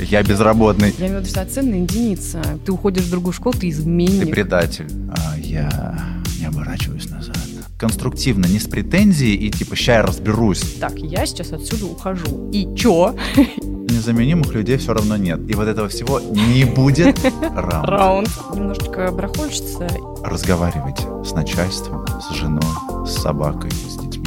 [0.00, 0.94] Я безработный.
[0.98, 2.42] Я имею в виду, что ценная единица.
[2.64, 4.26] Ты уходишь в другую школу, ты изменник.
[4.26, 4.86] Ты предатель.
[5.10, 5.98] А я
[6.38, 7.36] не оборачиваюсь назад.
[7.78, 10.60] Конструктивно, не с претензией и типа «ща я разберусь».
[10.80, 12.50] Так, я сейчас отсюда ухожу.
[12.52, 13.14] И чё?
[13.62, 15.40] Незаменимых людей все равно нет.
[15.48, 17.18] И вот этого всего не будет
[17.54, 17.88] раунд.
[17.88, 18.28] Раунд.
[18.54, 19.88] Немножечко барахольщица.
[20.24, 24.26] Разговаривайте с начальством, с женой, с собакой, с детьми.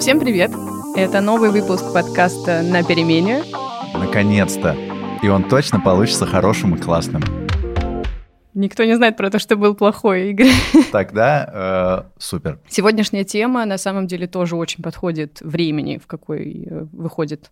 [0.00, 0.50] Всем привет!
[0.96, 3.44] Это новый выпуск подкаста «На перемене».
[4.12, 4.76] Наконец-то.
[5.22, 7.22] И он точно получится хорошим и классным.
[8.52, 10.50] Никто не знает про то, что был плохой Игорь.
[10.92, 12.60] Тогда э, супер.
[12.68, 17.50] Сегодняшняя тема на самом деле тоже очень подходит времени, в какой э, выходит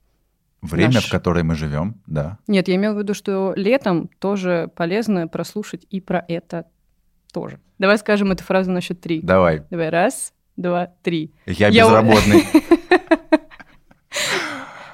[0.61, 2.37] Время, Наш- в которое мы живем, да.
[2.47, 6.67] Нет, я имела в виду, что летом тоже полезно прослушать и про это
[7.33, 7.59] тоже.
[7.79, 9.23] Давай скажем эту фразу на счет три.
[9.23, 9.63] Давай.
[9.71, 11.33] Давай, раз, два, три.
[11.47, 12.45] Я Я безработный.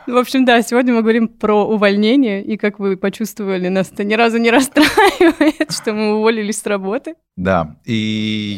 [0.06, 4.14] В общем, да, сегодня мы говорим про увольнение, и как вы почувствовали, нас это ни
[4.14, 7.16] разу не расстраивает, что мы уволились с работы.
[7.36, 7.92] Да, и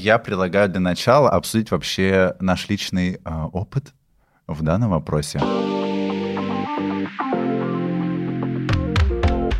[0.03, 3.19] я предлагаю для начала обсудить вообще наш личный э,
[3.53, 3.95] опыт
[4.47, 5.41] в данном вопросе.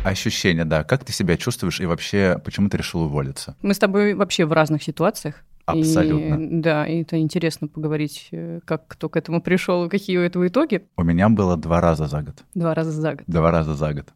[0.05, 0.83] Ощущения, да.
[0.83, 3.55] Как ты себя чувствуешь и вообще почему ты решил уволиться?
[3.63, 5.43] Мы с тобой вообще в разных ситуациях.
[5.73, 6.61] И, Абсолютно.
[6.61, 10.47] да, и это интересно поговорить, э, как кто к этому пришел, и какие у этого
[10.47, 10.87] итоги.
[10.97, 12.43] У меня было два раза за год.
[12.55, 13.23] Два раза за год.
[13.27, 14.13] Два раза за год.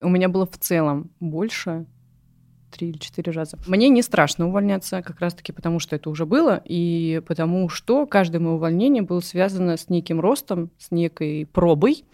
[0.00, 1.86] У меня было в целом больше,
[2.70, 3.58] три или четыре раза.
[3.66, 8.38] Мне не страшно увольняться, как раз-таки потому, что это уже было, и потому что каждое
[8.38, 12.04] мое увольнение было связано с неким ростом, с некой пробой,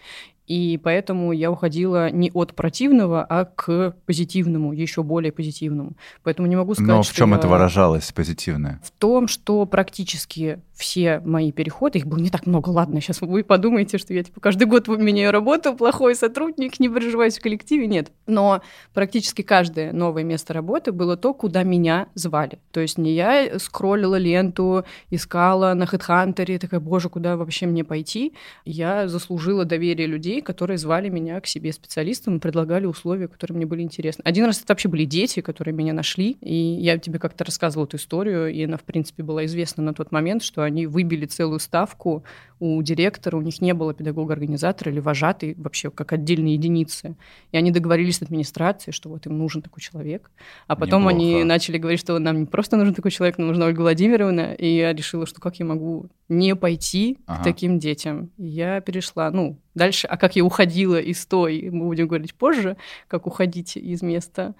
[0.47, 5.93] и поэтому я уходила не от противного, а к позитивному, еще более позитивному.
[6.23, 8.81] Поэтому не могу сказать, Но в чем я- это выражалось позитивное?
[8.85, 13.45] В том, что практически все мои переходы, их было не так много, ладно, сейчас вы
[13.45, 18.11] подумаете, что я типа каждый год меняю работу, плохой сотрудник, не приживаюсь в коллективе, нет.
[18.27, 18.61] Но
[18.93, 22.59] практически каждое новое место работы было то, куда меня звали.
[22.73, 28.35] То есть не я скроллила ленту, искала на HeadHunter, такая, боже, куда вообще мне пойти?
[28.65, 33.67] Я заслужила доверие людей, которые звали меня к себе специалистом и предлагали условия, которые мне
[33.67, 34.23] были интересны.
[34.25, 37.97] Один раз это вообще были дети, которые меня нашли, и я тебе как-то рассказывала эту
[37.97, 42.25] историю, и она, в принципе, была известна на тот момент, что они выбили целую ставку
[42.61, 47.17] у директора, у них не было педагога-организатора или вожатый вообще как отдельной единицы.
[47.53, 50.31] И они договорились с администрацией, что вот им нужен такой человек.
[50.67, 51.47] А потом они Неплохо.
[51.47, 54.55] начали говорить, что нам не просто нужен такой человек, нам нужна Ольга Владимировна.
[54.55, 57.41] И я решила, что как я могу не пойти Ага.
[57.41, 58.31] к таким детям.
[58.39, 62.77] Я перешла, ну, дальше, а как я уходила из той, мы будем говорить позже,
[63.09, 64.55] как уходить из места,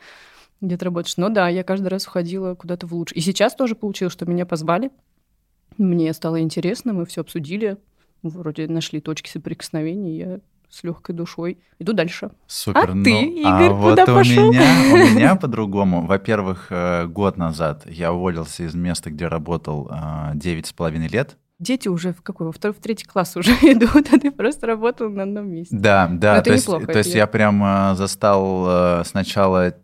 [0.61, 1.17] где ты работаешь.
[1.17, 3.15] Но да, я каждый раз уходила куда-то в лучше.
[3.15, 4.91] И сейчас тоже получилось, что меня позвали.
[5.79, 7.79] Мне стало интересно, мы все обсудили,
[8.23, 12.31] вроде нашли точки соприкосновения, я с легкой душой иду дальше.
[12.47, 12.91] Супер.
[12.91, 14.53] А ну, ты, а Игорь, вот куда у пошел?
[14.53, 16.05] меня, у меня по-другому.
[16.07, 21.37] Во-первых, э, год назад я уволился из места, где работал э, девять с половиной лет.
[21.61, 22.47] Дети уже в какой?
[22.47, 25.77] Во второй, в третий класс уже идут, а ты просто работал на одном месте.
[25.77, 26.43] Да, да.
[26.43, 29.75] То есть, то есть я- я прям э, застал э, сначала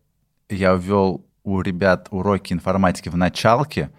[0.48, 3.90] я ввел у ребят уроки информатики в началке,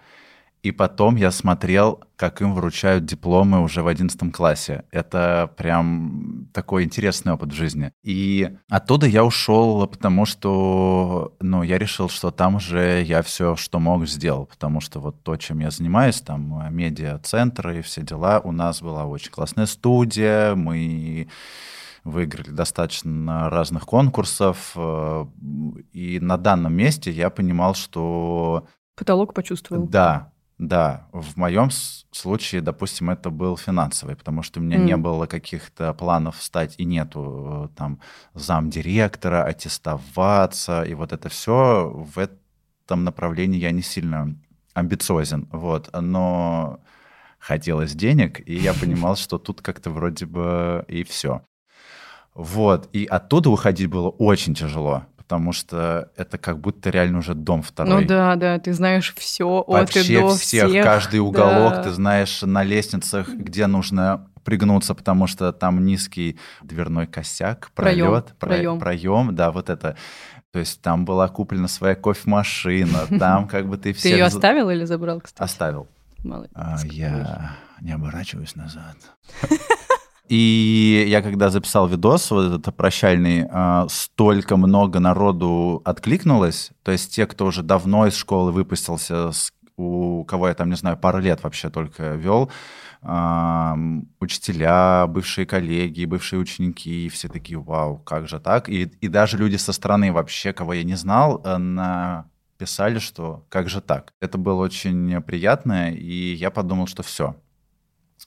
[0.62, 4.84] и потом я смотрел, как им вручают дипломы уже в 11 классе.
[4.92, 7.90] Это прям такой интересный опыт в жизни.
[8.04, 13.80] И оттуда я ушел, потому что, ну, я решил, что там уже я все, что
[13.80, 14.46] мог, сделал.
[14.46, 19.04] Потому что вот то, чем я занимаюсь, там, медиа-центры и все дела, у нас была
[19.04, 21.26] очень классная студия, мы
[22.04, 24.72] выиграли достаточно разных конкурсов.
[24.76, 25.26] э,
[25.92, 29.86] И на данном месте я понимал, что Потолок почувствовал.
[29.86, 30.31] да,
[30.68, 31.70] да, в моем
[32.12, 35.02] случае, допустим, это был финансовый, потому что у меня не М.
[35.02, 37.98] было каких-то планов стать и нету э, там
[38.34, 44.36] замдиректора, аттестоваться, и вот это все в этом направлении я не сильно
[44.74, 46.78] амбициозен, вот, но
[47.40, 51.42] хотелось денег, и я понимал, что тут как-то вроде бы и все.
[52.34, 57.62] Вот, и оттуда уходить было очень тяжело, потому что это как будто реально уже дом
[57.62, 58.02] второй.
[58.02, 60.84] Ну да, да, ты знаешь все от и Вообще до всех, всех.
[60.84, 61.82] каждый уголок, да.
[61.84, 68.34] ты знаешь на лестницах, где нужно пригнуться, потому что там низкий дверной косяк, Проем, пролет,
[68.38, 68.78] проем.
[68.78, 69.96] проем, да, вот это.
[70.50, 74.12] То есть там была куплена своя кофемашина, там как бы ты Ты всех...
[74.12, 75.42] ее оставил или забрал, кстати?
[75.42, 75.88] Оставил.
[76.18, 76.52] Молодец.
[76.54, 78.96] А, я не оборачиваюсь назад.
[80.32, 86.70] И я когда записал видос, вот этот прощальный, а, столько много народу откликнулось.
[86.82, 89.32] То есть те, кто уже давно из школы выпустился,
[89.76, 92.50] у кого я там, не знаю, пару лет вообще только вел,
[94.20, 98.70] учителя, бывшие коллеги, бывшие ученики, все такие, вау, как же так?
[98.70, 103.68] И, и даже люди со стороны вообще, кого я не знал, э, написали, что как
[103.68, 104.12] же так?
[104.22, 107.36] Это было очень приятно, и я подумал, что все.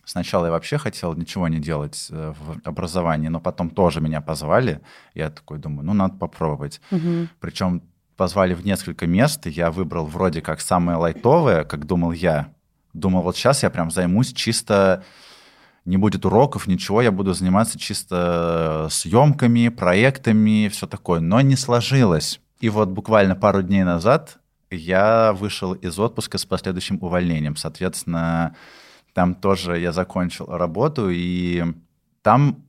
[0.04, 4.82] Сначала я вообще хотел ничего не делать э, в образовании, но потом тоже меня позвали.
[5.14, 6.82] Я такой думаю, ну, надо попробовать.
[6.92, 7.28] Угу.
[7.40, 7.82] Причем
[8.18, 12.50] позвали в несколько мест, и я выбрал вроде как самое лайтовое, как думал я,
[12.96, 15.04] Думал, вот сейчас я прям займусь чисто
[15.84, 21.20] не будет уроков, ничего, я буду заниматься чисто съемками, проектами, все такое.
[21.20, 22.40] Но не сложилось.
[22.62, 24.38] И вот буквально пару дней назад
[24.72, 27.58] я вышел из отпуска с последующим увольнением.
[27.58, 28.56] Соответственно,
[29.16, 31.64] там тоже я закончил работу, и
[32.22, 32.66] там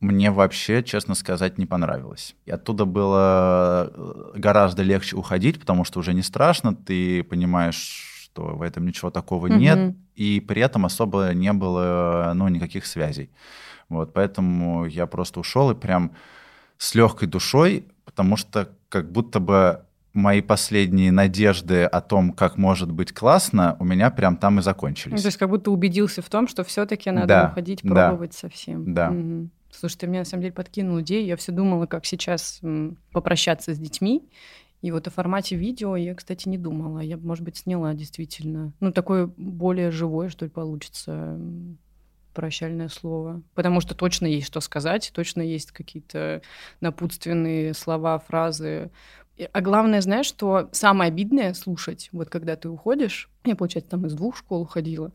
[0.00, 2.36] мне вообще, честно сказать, не понравилось.
[2.44, 3.90] И оттуда было
[4.34, 9.46] гораздо легче уходить, потому что уже не страшно, ты понимаешь, что в этом ничего такого
[9.46, 9.58] mm-hmm.
[9.58, 13.30] нет, и при этом особо не было ну, никаких связей.
[13.88, 16.12] Вот, поэтому я просто ушел и прям
[16.76, 19.85] с легкой душой, потому что как будто бы
[20.16, 25.16] мои последние надежды о том, как может быть классно, у меня прям там и закончились.
[25.16, 28.36] Ну, то есть как будто убедился в том, что все-таки надо да, уходить, пробовать да,
[28.36, 28.94] совсем.
[28.94, 29.10] Да.
[29.10, 29.48] Угу.
[29.70, 31.26] Слушай, ты мне на самом деле подкинул идею.
[31.26, 32.60] Я все думала, как сейчас
[33.12, 34.28] попрощаться с детьми.
[34.82, 37.00] И вот о формате видео я, кстати, не думала.
[37.00, 38.72] Я может быть, сняла действительно.
[38.80, 41.38] Ну, такое более живое, что ли, получится
[42.34, 43.42] прощальное слово.
[43.54, 46.42] Потому что точно есть что сказать, точно есть какие-то
[46.80, 48.90] напутственные слова, фразы.
[49.52, 54.14] А главное, знаешь, что самое обидное слушать, вот когда ты уходишь, я, получается, там из
[54.14, 55.12] двух школ уходила,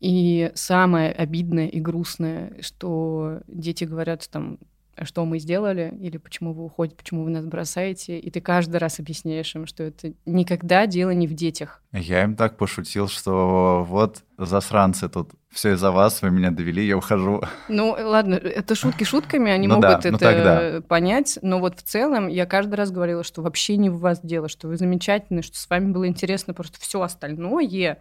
[0.00, 4.58] и самое обидное и грустное, что дети говорят там,
[5.04, 9.00] что мы сделали, или почему вы уходите, почему вы нас бросаете, и ты каждый раз
[9.00, 11.82] объясняешь им, что это никогда дело не в детях.
[11.92, 16.96] Я им так пошутил, что вот засранцы тут, все из-за вас, вы меня довели, я
[16.96, 17.42] ухожу.
[17.68, 21.80] Ну, ладно, это шутки шутками, они ну могут да, ну это ну понять, но вот
[21.80, 25.42] в целом я каждый раз говорила, что вообще не в вас дело, что вы замечательны,
[25.42, 27.98] что с вами было интересно, просто все остальное,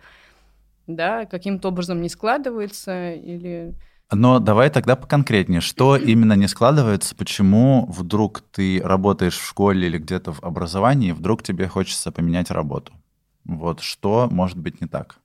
[0.87, 3.73] да, каким-то образом не складывается или
[4.11, 5.61] но давай тогда поконкретнее.
[5.61, 7.15] Что именно не складывается?
[7.15, 12.93] Почему вдруг ты работаешь в школе или где-то в образовании, вдруг тебе хочется поменять работу?
[13.45, 15.19] Вот что может быть не так?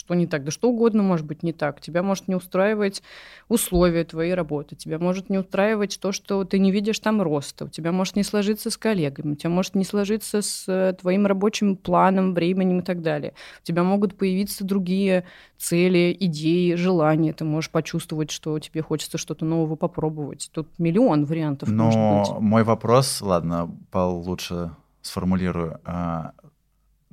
[0.00, 0.44] Что не так?
[0.44, 1.78] Да что угодно может быть не так.
[1.82, 3.02] Тебя может не устраивать
[3.50, 7.68] условия твоей работы, тебя может не устраивать то, что ты не видишь там роста, у
[7.68, 11.76] тебя может не сложиться с коллегами, у тебя может не сложиться с э, твоим рабочим
[11.76, 13.34] планом, временем и так далее.
[13.62, 15.26] У тебя могут появиться другие
[15.58, 17.34] цели, идеи, желания.
[17.34, 20.48] Ты можешь почувствовать, что тебе хочется что-то нового попробовать.
[20.54, 22.40] Тут миллион вариантов Но может быть.
[22.40, 24.70] мой вопрос, ладно, получше
[25.02, 25.78] сформулирую.
[25.84, 26.32] А,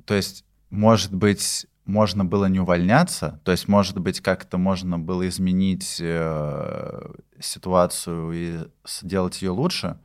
[0.06, 5.26] то есть, может быть, можно было не увольняться, то есть, может быть, как-то можно было
[5.26, 9.98] изменить э, ситуацию и сделать ее лучше.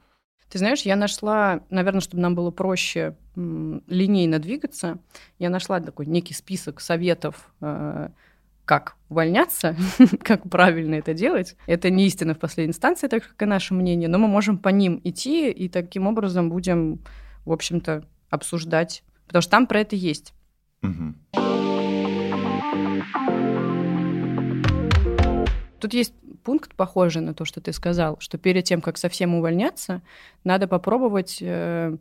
[0.49, 4.99] Ты знаешь, я нашла, наверное, чтобы нам было проще м, линейно двигаться,
[5.39, 8.09] я нашла такой некий список советов, э,
[8.63, 9.75] как увольняться,
[10.23, 11.57] как правильно это делать.
[11.67, 14.69] Это не истина в последней инстанции, так как и наше мнение, но мы можем по
[14.69, 17.01] ним идти и таким образом будем,
[17.43, 20.33] в общем-то, обсуждать, потому что там про это есть.
[20.81, 21.72] Угу.
[25.79, 26.13] Тут есть
[26.43, 30.01] пункт, похожий на то, что ты сказал, что перед тем, как совсем увольняться,
[30.43, 31.95] надо попробовать, э,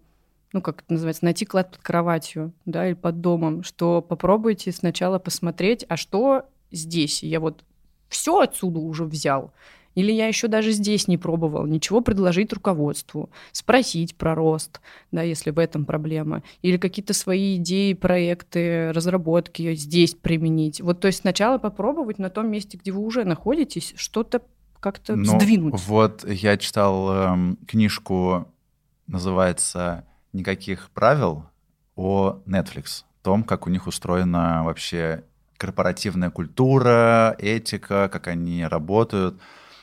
[0.52, 5.18] ну, как это называется, найти клад под кроватью, да, или под домом, что попробуйте сначала
[5.18, 7.22] посмотреть, а что здесь?
[7.22, 7.64] Я вот
[8.08, 9.52] все отсюда уже взял,
[9.94, 14.80] или я еще даже здесь не пробовал ничего предложить руководству, спросить про рост,
[15.10, 20.80] да, если в этом проблема, или какие-то свои идеи, проекты, разработки здесь применить.
[20.80, 24.42] Вот, то есть сначала попробовать на том месте, где вы уже находитесь, что-то
[24.80, 25.80] как-то ну, сдвинуть.
[25.86, 28.48] Вот я читал эм, книжку,
[29.06, 31.44] называется «Никаких правил»
[31.94, 35.24] о Netflix, о том, как у них устроена вообще
[35.56, 39.40] корпоративная культура, этика, как они работают.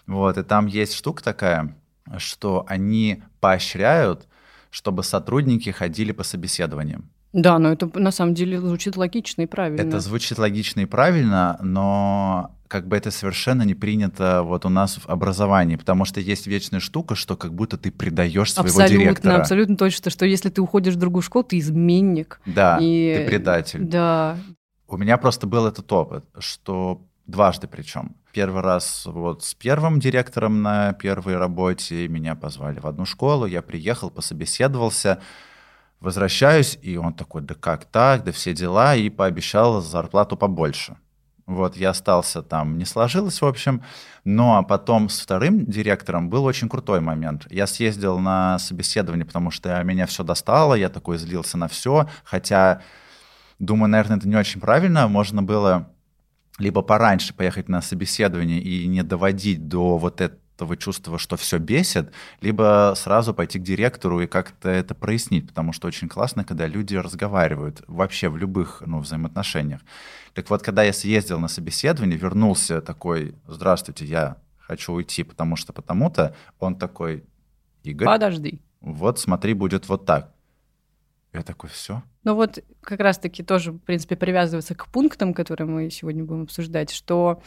[0.09, 1.75] Вот, и там есть штука такая,
[2.17, 4.27] что они поощряют,
[4.71, 7.11] чтобы сотрудники ходили по собеседованиям.
[7.31, 9.87] Да, но это на самом деле звучит логично и правильно.
[9.87, 14.95] Это звучит логично и правильно, но как бы это совершенно не принято вот у нас
[14.95, 19.35] в образовании, потому что есть вечная штука, что как будто ты предаешь своего абсолютно, директора.
[19.35, 22.41] Абсолютно точно, что если ты уходишь в другую школу, ты изменник.
[22.47, 23.13] Да, и...
[23.15, 23.83] ты предатель.
[23.83, 24.37] Да.
[24.87, 28.15] У меня просто был этот опыт, что дважды причем.
[28.31, 33.63] Первый раз вот с первым директором на первой работе меня позвали в одну школу, я
[33.63, 35.19] приехал, пособеседовался,
[35.99, 40.95] возвращаюсь, и он такой, да как так, да все дела, и пообещал зарплату побольше.
[41.47, 43.81] Вот, я остался там, не сложилось, в общем.
[44.23, 47.47] Но потом с вторым директором был очень крутой момент.
[47.49, 52.83] Я съездил на собеседование, потому что меня все достало, я такой злился на все, хотя,
[53.57, 55.07] думаю, наверное, это не очень правильно.
[55.07, 55.89] Можно было
[56.59, 62.11] либо пораньше поехать на собеседование и не доводить до вот этого чувства, что все бесит,
[62.41, 66.95] либо сразу пойти к директору и как-то это прояснить, потому что очень классно, когда люди
[66.95, 69.81] разговаривают вообще в любых ну, взаимоотношениях.
[70.33, 75.73] Так вот, когда я съездил на собеседование, вернулся такой, здравствуйте, я хочу уйти, потому что
[75.73, 77.23] потому-то, он такой,
[77.83, 78.07] Игорь.
[78.07, 78.61] Подожди.
[78.81, 80.31] Вот смотри, будет вот так.
[81.33, 82.01] Я такой, все.
[82.23, 86.91] Ну вот как раз-таки тоже, в принципе, привязывается к пунктам, которые мы сегодня будем обсуждать,
[86.91, 87.41] что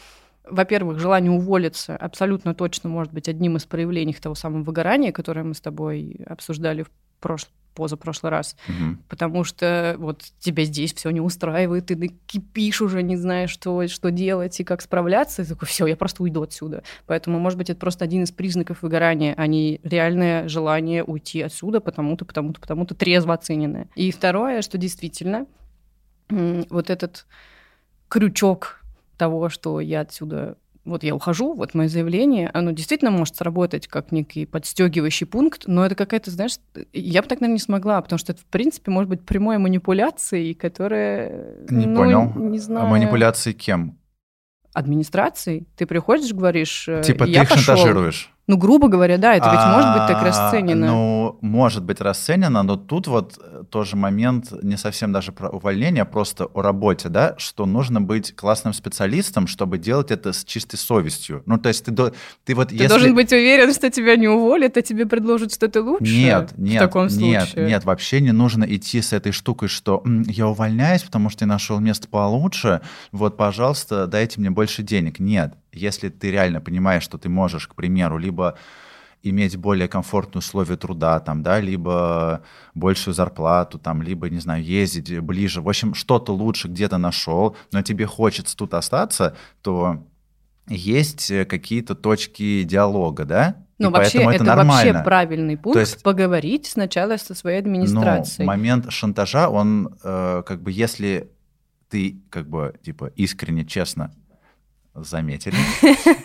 [0.44, 5.54] во-первых, желание уволиться абсолютно точно может быть одним из проявлений того самого выгорания, которое мы
[5.54, 8.98] с тобой обсуждали в прошлом позапрошлый раз, угу.
[9.08, 14.10] потому что вот тебя здесь все не устраивает, ты кипишь уже, не знаешь, что, что
[14.10, 16.82] делать и как справляться, и такой, все, я просто уйду отсюда.
[17.06, 21.80] Поэтому, может быть, это просто один из признаков выгорания, а не реальное желание уйти отсюда,
[21.80, 23.88] потому-то, потому-то, потому-то трезво оцененное.
[23.94, 25.46] И второе, что действительно
[26.28, 27.26] вот этот
[28.08, 28.82] крючок
[29.16, 34.10] того, что я отсюда вот я ухожу, вот мое заявление, оно действительно может сработать как
[34.10, 36.56] некий подстегивающий пункт, но это какая-то, знаешь,
[36.92, 40.54] я бы так, наверное, не смогла, потому что это, в принципе, может быть прямой манипуляцией,
[40.54, 41.56] которая...
[41.70, 42.32] Не ну, понял.
[42.34, 42.86] Не знаю.
[42.86, 43.98] А манипуляции кем?
[44.74, 45.66] Администрацией.
[45.76, 46.88] Ты приходишь, говоришь...
[46.88, 47.58] Э, типа ты их пошел.
[47.58, 48.32] шантажируешь?
[48.48, 50.86] Ну, грубо говоря, да, это ведь может быть так а, расценено.
[50.86, 56.02] Ну, может быть расценено, но тут вот э, тоже момент не совсем даже про увольнение,
[56.02, 60.76] а просто о работе, да, что нужно быть классным специалистом, чтобы делать это с чистой
[60.76, 61.44] совестью.
[61.46, 62.88] Ну, то есть ты, ты вот ты если...
[62.88, 66.84] должен быть уверен, что тебя не уволят, а тебе предложат что-то лучше Нет, нет, в
[66.84, 67.68] таком нет, случае.
[67.68, 71.78] нет, вообще не нужно идти с этой штукой, что я увольняюсь, потому что я нашел
[71.78, 72.80] место получше,
[73.12, 75.20] вот, пожалуйста, дайте мне больше денег.
[75.20, 78.56] Нет, если ты реально понимаешь, что ты можешь, к примеру, либо
[79.22, 82.42] иметь более комфортные условия труда, там, да, либо
[82.74, 85.62] большую зарплату, там, либо, не знаю, ездить ближе.
[85.62, 90.04] В общем, что-то лучше где-то нашел, но тебе хочется тут остаться, то
[90.68, 93.56] есть какие-то точки диалога, да?
[93.78, 94.92] Ну, вообще, это, это нормально.
[94.92, 98.46] вообще правильный пункт, То есть, поговорить сначала со своей администрацией.
[98.46, 101.30] Но момент шантажа, он, э, как бы, если
[101.88, 104.12] ты, как бы, типа, искренне, честно
[104.94, 105.56] заметили.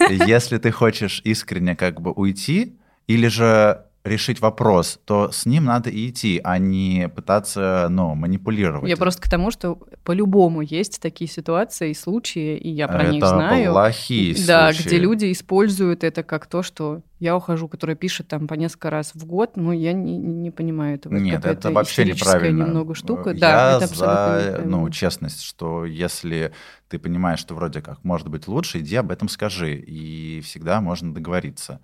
[0.27, 5.89] Если ты хочешь искренне как бы уйти, или же решить вопрос, то с ним надо
[5.89, 8.89] идти, а не пытаться, ну, манипулировать.
[8.89, 13.11] Я просто к тому, что по-любому есть такие ситуации и случаи, и я про это
[13.11, 13.63] них знаю.
[13.63, 14.87] Это плохие Да, случаи.
[14.87, 19.11] где люди используют это как то, что я ухожу, который пишет там по несколько раз
[19.13, 21.15] в год, но я не, не понимаю этого.
[21.15, 22.63] Нет, это вообще неправильно.
[22.63, 23.31] немного штука.
[23.31, 26.53] Я да, это за, ну, честность, что если
[26.89, 31.13] ты понимаешь, что вроде как может быть лучше, иди об этом скажи, и всегда можно
[31.13, 31.81] договориться.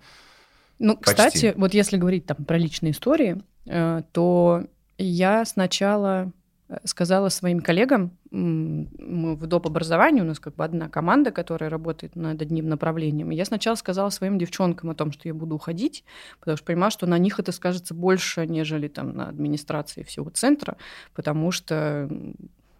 [0.78, 1.10] Ну, Почти.
[1.10, 4.64] кстати, вот если говорить там про личные истории, э, то
[4.98, 6.32] я сначала
[6.68, 9.66] э, сказала своим коллегам, мы в доп.
[9.66, 13.30] образовании, у нас как бы одна команда, которая работает над одним направлением.
[13.30, 16.04] И я сначала сказала своим девчонкам о том, что я буду уходить,
[16.40, 20.76] потому что понимаю, что на них это скажется больше, нежели там на администрации всего центра,
[21.14, 22.10] потому что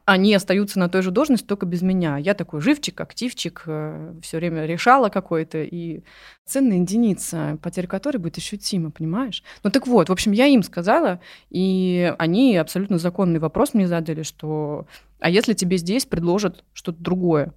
[0.05, 2.19] они остаются на той же должности, только без меня.
[2.19, 6.03] Я такой живчик, активчик, э, все время решала какой-то, и
[6.45, 9.43] ценная единица, потеря которой будет ощутима, понимаешь?
[9.63, 11.21] Ну так вот, в общем, я им сказала,
[11.51, 14.87] и они абсолютно законный вопрос мне задали, что
[15.21, 17.55] а если тебе здесь предложат что-то другое?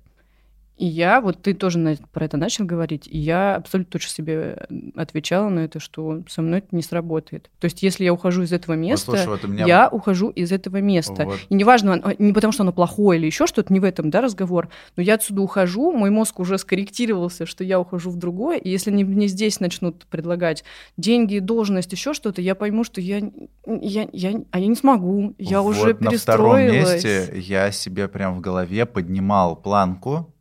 [0.78, 4.68] И я, вот ты тоже на, про это начал говорить, и я абсолютно точно себе
[4.96, 7.50] отвечала на это, что со мной это не сработает.
[7.60, 9.66] То есть, если я ухожу из этого места, вот, слушай, вот меня...
[9.66, 11.26] я ухожу из этого места.
[11.26, 11.40] Вот.
[11.50, 14.70] И неважно, не потому что оно плохое или еще что-то, не в этом, да, разговор,
[14.96, 18.92] но я отсюда ухожу, мой мозг уже скорректировался, что я ухожу в другое, и если
[18.92, 20.64] мне здесь начнут предлагать
[20.96, 23.20] деньги, должность, еще что-то, я пойму, что я,
[23.66, 26.24] я, я, а я не смогу, я вот уже перестроилась.
[26.26, 30.32] На втором месте я себе прям в голове поднимал планку,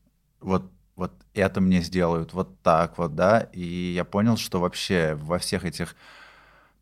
[0.46, 5.38] вот, вот это мне сделают, вот так вот, да, и я понял, что вообще во
[5.38, 5.96] всех этих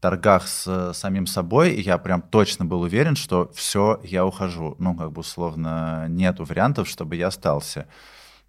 [0.04, 4.76] торгах с самим собой я прям точно был уверен, что все, я ухожу.
[4.78, 7.86] Ну, как бы условно, нету вариантов, чтобы я остался.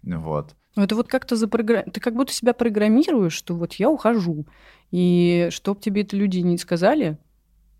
[0.02, 0.54] Вот.
[0.76, 1.90] Ну, это вот как-то запрограмм...
[1.90, 4.44] Ты как будто себя программируешь, что вот я ухожу.
[4.90, 7.16] И чтоб тебе это люди не сказали,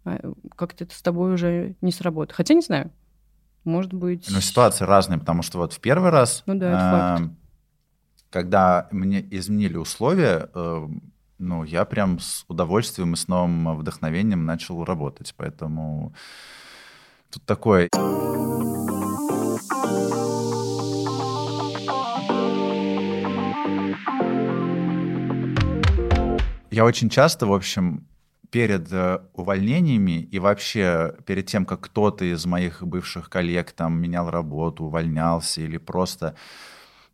[0.07, 2.35] а, как-то это с тобой уже не сработает.
[2.35, 2.91] Хотя не знаю
[3.67, 4.29] может быть...
[4.31, 7.35] Но ситуации разные, потому что вот в первый раз, ну, да, это э, факт.
[8.31, 10.89] когда мне изменили условия, э,
[11.39, 15.35] ну, я прям с удовольствием и с новым э, вдохновением начал работать.
[15.37, 16.15] Поэтому
[17.31, 17.89] тут такое...
[26.71, 28.07] Я очень часто, в общем,
[28.57, 34.31] перед э, увольнениями и вообще перед тем, как кто-то из моих бывших коллег там менял
[34.31, 36.35] работу, увольнялся или просто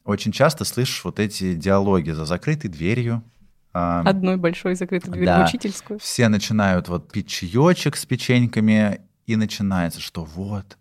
[0.05, 3.25] очень часто слышишь вот эти диалоги за закрытой дверью.
[3.73, 5.99] Одной большой закрытой дверью да, учительскую.
[5.99, 10.79] Все начинают вот пить чаечек с печеньками, и начинается, что вот,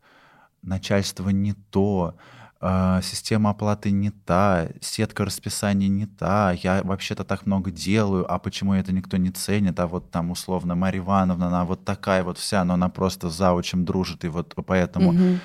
[0.61, 2.17] начальство не то,
[3.01, 8.75] система оплаты не та, сетка расписания не та, я вообще-то так много делаю, а почему
[8.75, 12.63] это никто не ценит, а вот там условно Марья Ивановна, она вот такая вот вся,
[12.63, 15.09] но она просто заучим дружит, и вот поэтому...
[15.09, 15.39] Угу.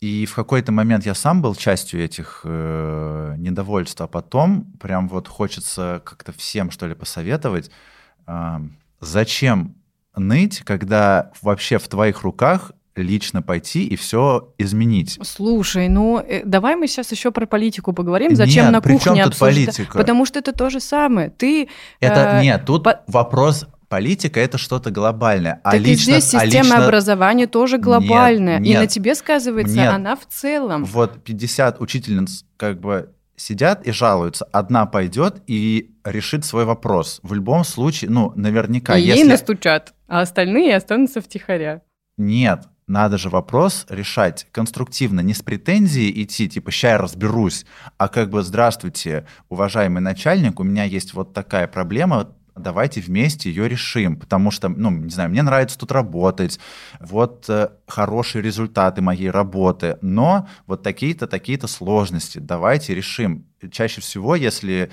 [0.00, 5.28] И в какой-то момент я сам был частью этих э, недовольств, а потом прям вот
[5.28, 7.70] хочется как-то всем, что ли, посоветовать,
[8.26, 8.58] э,
[9.00, 9.76] зачем
[10.14, 15.18] ныть, когда вообще в твоих руках лично пойти и все изменить.
[15.22, 18.36] Слушай, ну э, давай мы сейчас еще про политику поговорим.
[18.36, 19.66] Зачем нет, на кухне обсуждать?
[19.66, 19.98] политика?
[19.98, 21.30] Потому что это то же самое.
[21.30, 21.68] Ты
[22.00, 23.00] это э, нет, тут по...
[23.06, 25.60] вопрос политика это что-то глобальное.
[25.62, 26.84] А так лично, и здесь система а лично...
[26.84, 28.58] образования тоже глобальная.
[28.58, 29.92] Нет, нет, и на тебе сказывается нет.
[29.92, 30.84] она в целом.
[30.84, 34.46] Вот 50 учительниц как бы сидят и жалуются.
[34.52, 37.20] Одна пойдет и решит свой вопрос.
[37.22, 38.96] В любом случае, ну, наверняка.
[38.96, 39.20] И если...
[39.20, 41.82] ей настучат, а остальные останутся втихаря.
[42.16, 47.64] Нет, надо же вопрос решать конструктивно, не с претензией идти, типа, ща я разберусь,
[47.98, 53.68] а как бы, здравствуйте, уважаемый начальник, у меня есть вот такая проблема, давайте вместе ее
[53.68, 56.60] решим, потому что, ну, не знаю, мне нравится тут работать,
[57.00, 63.46] вот э, хорошие результаты моей работы, но вот такие-то, такие-то сложности, давайте решим.
[63.70, 64.90] Чаще всего, если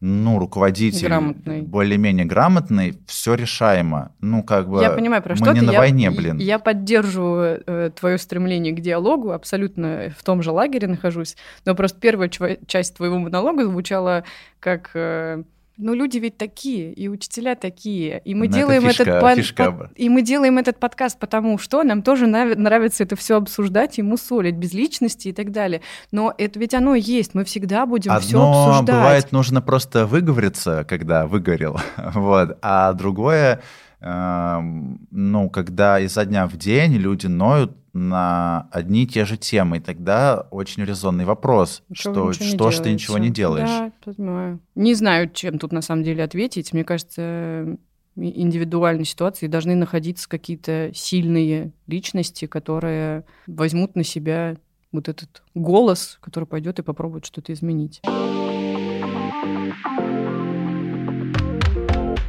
[0.00, 1.62] ну, руководитель грамотный.
[1.62, 4.12] более-менее грамотный, все решаемо.
[4.20, 5.66] Ну, как бы я понимаю, про мы что не ты.
[5.66, 6.38] на я, войне, блин.
[6.38, 11.98] Я поддерживаю э, твое стремление к диалогу, абсолютно в том же лагере нахожусь, но просто
[12.00, 12.30] первая
[12.66, 14.24] часть твоего монолога звучала
[14.60, 14.90] как...
[14.94, 15.42] Э,
[15.76, 19.72] ну, люди ведь такие, и учителя такие, и мы Но делаем фишка, этот под, фишка.
[19.72, 24.02] Под, и мы делаем этот подкаст потому что нам тоже нравится это все обсуждать и
[24.02, 25.80] мусолить без личности и так далее.
[26.12, 28.96] Но это ведь оно есть, мы всегда будем Одно все обсуждать.
[28.96, 31.80] бывает нужно просто выговориться, когда выгорел,
[32.14, 33.62] вот, а другое
[34.04, 39.80] ну, когда изо дня в день люди ноют на одни и те же темы, и
[39.80, 43.68] тогда очень резонный вопрос, что, что ж ты ничего не делаешь.
[43.68, 44.60] Да, понимаю.
[44.74, 46.72] Не знаю, чем тут на самом деле ответить.
[46.72, 47.78] Мне кажется,
[48.16, 54.56] индивидуальной ситуации должны находиться какие-то сильные личности, которые возьмут на себя
[54.90, 58.00] вот этот голос, который пойдет и попробует что-то изменить.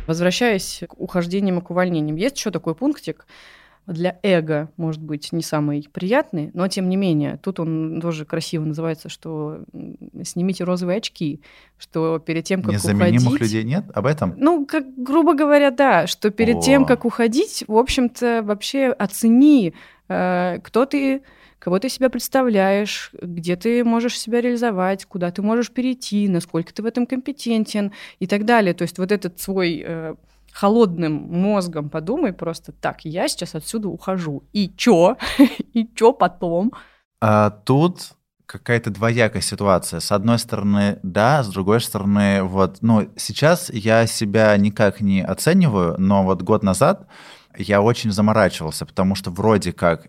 [0.08, 3.26] Возвращаясь к ухождениям и к увольнениям, есть еще такой пунктик,
[3.88, 8.66] для эго, может быть, не самый приятный, но тем не менее, тут он тоже красиво
[8.66, 9.60] называется, что
[10.24, 11.42] снимите розовые очки,
[11.78, 13.42] что перед тем, как Незаменимых уходить...
[13.42, 13.86] людей нет?
[13.94, 14.34] Об этом?
[14.38, 16.62] Ну, как, грубо говоря, да, что перед О.
[16.62, 19.74] тем, как уходить, в общем-то, вообще оцени,
[20.08, 21.22] э, кто ты,
[21.60, 26.82] кого ты себя представляешь, где ты можешь себя реализовать, куда ты можешь перейти, насколько ты
[26.82, 28.74] в этом компетентен и так далее.
[28.74, 30.16] То есть вот этот свой э,
[30.56, 34.44] холодным мозгом подумай просто, так, я сейчас отсюда ухожу.
[34.54, 35.18] И чё?
[35.74, 36.72] и чё потом?
[37.22, 38.14] А тут
[38.46, 40.00] какая-то двоякая ситуация.
[40.00, 45.96] С одной стороны, да, с другой стороны, вот, ну, сейчас я себя никак не оцениваю,
[45.98, 47.08] но вот год назад
[47.58, 50.08] я очень заморачивался, потому что вроде как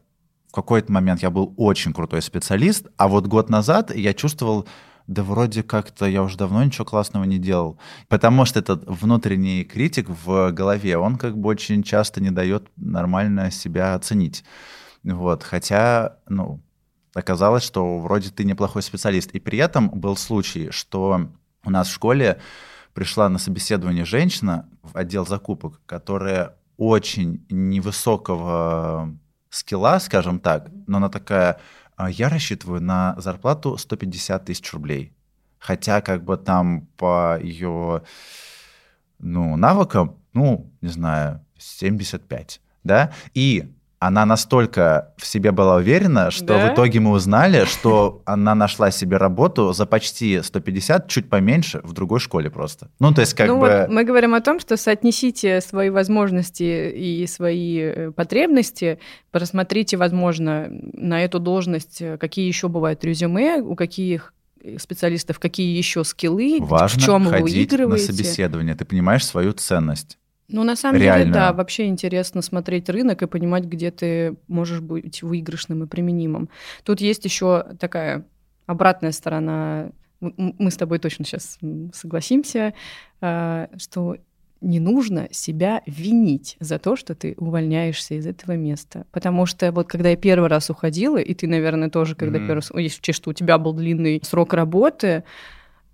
[0.52, 4.66] какой-то момент я был очень крутой специалист, а вот год назад я чувствовал,
[5.06, 7.78] да вроде как-то я уже давно ничего классного не делал.
[8.08, 13.50] Потому что этот внутренний критик в голове, он как бы очень часто не дает нормально
[13.50, 14.44] себя оценить.
[15.04, 16.60] Вот, хотя, ну,
[17.14, 19.30] оказалось, что вроде ты неплохой специалист.
[19.30, 21.28] И при этом был случай, что
[21.64, 22.40] у нас в школе
[22.92, 29.16] пришла на собеседование женщина в отдел закупок, которая очень невысокого
[29.50, 31.58] скилла, скажем так, но она такая, «А
[31.98, 35.12] я рассчитываю на зарплату 150 тысяч рублей.
[35.58, 38.02] Хотя как бы там по ее
[39.18, 46.46] ну, навыкам, ну, не знаю, 75, да, и она настолько в себе была уверена, что
[46.46, 46.68] да?
[46.68, 51.92] в итоге мы узнали, что она нашла себе работу за почти 150, чуть поменьше, в
[51.92, 52.90] другой школе просто.
[52.98, 53.68] Ну, то есть как ну, бы...
[53.68, 58.98] Вот мы говорим о том, что соотнесите свои возможности и свои э, потребности,
[59.30, 64.34] просмотрите, возможно, на эту должность, э, какие еще бывают резюме, у каких
[64.78, 68.10] специалистов какие еще скиллы, Важно в чем вы выигрываете.
[68.10, 70.18] на собеседование, ты понимаешь свою ценность.
[70.48, 71.24] Ну, на самом Реально.
[71.24, 76.48] деле, да, вообще интересно смотреть рынок и понимать, где ты можешь быть выигрышным и применимым.
[76.84, 78.24] Тут есть еще такая
[78.66, 79.90] обратная сторона.
[80.20, 81.58] Мы с тобой точно сейчас
[81.92, 82.74] согласимся,
[83.20, 84.16] а, что
[84.60, 89.06] не нужно себя винить за то, что ты увольняешься из этого места.
[89.12, 92.46] Потому что вот когда я первый раз уходила, и ты, наверное, тоже, когда mm-hmm.
[92.46, 95.24] первый раз, если учесть, что у тебя был длинный срок работы,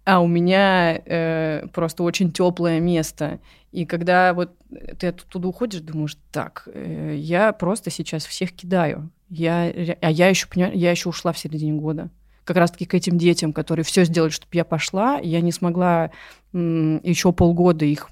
[0.04, 3.40] а у меня э, просто очень теплое место.
[3.72, 4.54] И когда вот
[4.98, 9.10] ты оттуда уходишь, думаешь, так, э, я просто сейчас всех кидаю.
[9.30, 12.10] Я, а я еще, я еще ушла в середине года.
[12.44, 16.10] Как раз-таки к этим детям, которые все сделали, чтобы я пошла, я не смогла
[16.52, 18.08] еще полгода их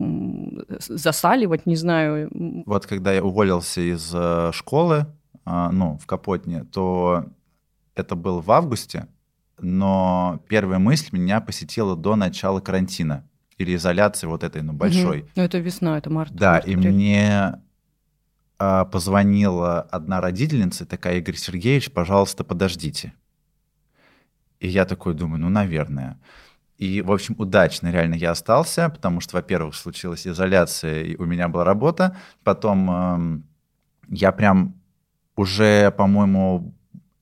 [0.78, 2.30] засаливать, не знаю.
[2.64, 5.06] Вот когда я уволился из э, школы,
[5.44, 7.26] а, ну, в Капотне, то
[7.94, 9.08] это был в августе,
[9.58, 13.28] но первая мысль меня посетила до начала карантина
[13.60, 15.20] или изоляции вот этой, ну, большой.
[15.20, 15.28] Угу.
[15.36, 16.32] Ну, это весна, это март.
[16.32, 17.60] Да, и мне
[18.58, 23.12] а, позвонила одна родительница, такая, Игорь Сергеевич, пожалуйста, подождите.
[24.60, 26.18] И я такой думаю, ну, наверное.
[26.78, 31.48] И, в общем, удачно реально я остался, потому что, во-первых, случилась изоляция, и у меня
[31.48, 32.16] была работа.
[32.42, 33.42] Потом э,
[34.08, 34.74] я прям
[35.36, 36.74] уже, по-моему,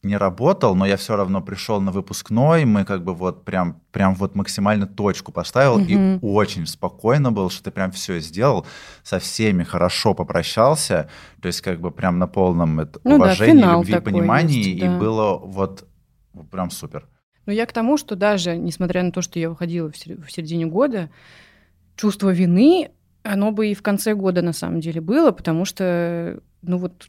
[0.09, 4.15] не работал, но я все равно пришел на выпускной, мы как бы вот прям, прям
[4.15, 6.19] вот максимально точку поставил, mm-hmm.
[6.19, 8.67] и очень спокойно был, что ты прям все сделал,
[9.05, 11.09] со всеми хорошо попрощался,
[11.41, 14.87] то есть как бы прям на полном это, ну, уважении, да, любви, понимании, есть, да.
[14.87, 15.87] и было вот
[16.51, 17.07] прям супер.
[17.47, 21.11] Ну я к тому, что даже, несмотря на то, что я выходила в середине года,
[21.97, 22.91] чувство вины,
[23.23, 27.09] оно бы и в конце года на самом деле было, потому что, ну вот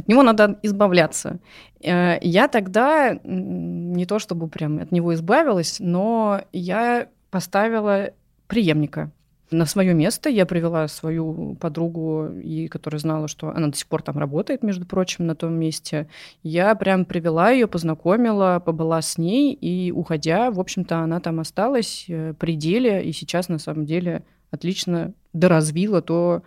[0.00, 1.38] от него надо избавляться.
[1.82, 8.10] Э, я тогда не то чтобы прям от него избавилась, но я поставила
[8.46, 9.10] преемника
[9.50, 10.30] на свое место.
[10.30, 14.86] Я привела свою подругу, и которая знала, что она до сих пор там работает, между
[14.86, 16.08] прочим, на том месте.
[16.42, 22.06] Я прям привела ее, познакомила, побыла с ней, и уходя, в общем-то, она там осталась
[22.08, 26.42] э, при деле, и сейчас на самом деле отлично доразвила то,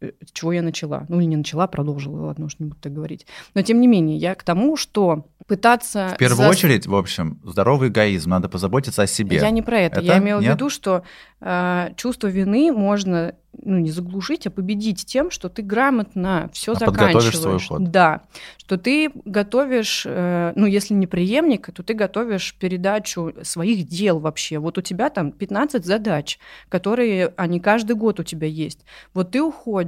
[0.00, 1.06] Э, чего я начала.
[1.08, 3.26] Ну, или не начала, продолжила, ладно, уж не буду так говорить.
[3.54, 6.12] Но, тем не менее, я к тому, что пытаться...
[6.14, 6.50] В первую за...
[6.50, 9.38] очередь, в общем, здоровый эгоизм, надо позаботиться о себе.
[9.38, 9.96] Я не про это.
[9.96, 10.06] это?
[10.06, 10.52] Я имела Нет?
[10.52, 11.02] в виду, что
[11.40, 16.76] э, чувство вины можно ну, не заглушить, а победить тем, что ты грамотно все а
[16.76, 17.36] заканчиваешь.
[17.36, 17.90] свой уход.
[17.90, 18.22] Да,
[18.58, 24.58] что ты готовишь, э, ну, если не преемник, то ты готовишь передачу своих дел вообще.
[24.58, 28.84] Вот у тебя там 15 задач, которые, они каждый год у тебя есть.
[29.14, 29.87] Вот ты уходишь,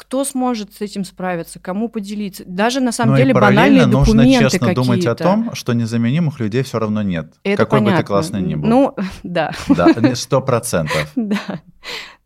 [0.00, 2.42] кто сможет с этим справиться, кому поделиться.
[2.46, 4.82] Даже на самом ну деле банальные документы нужно честно какие-то.
[4.82, 7.34] думать о том, что незаменимых людей все равно нет.
[7.44, 7.98] Это Какой понятно.
[7.98, 8.66] бы ты классный ни был.
[8.66, 9.52] Ну, да.
[9.68, 11.12] Да, сто процентов.
[11.16, 11.60] Да.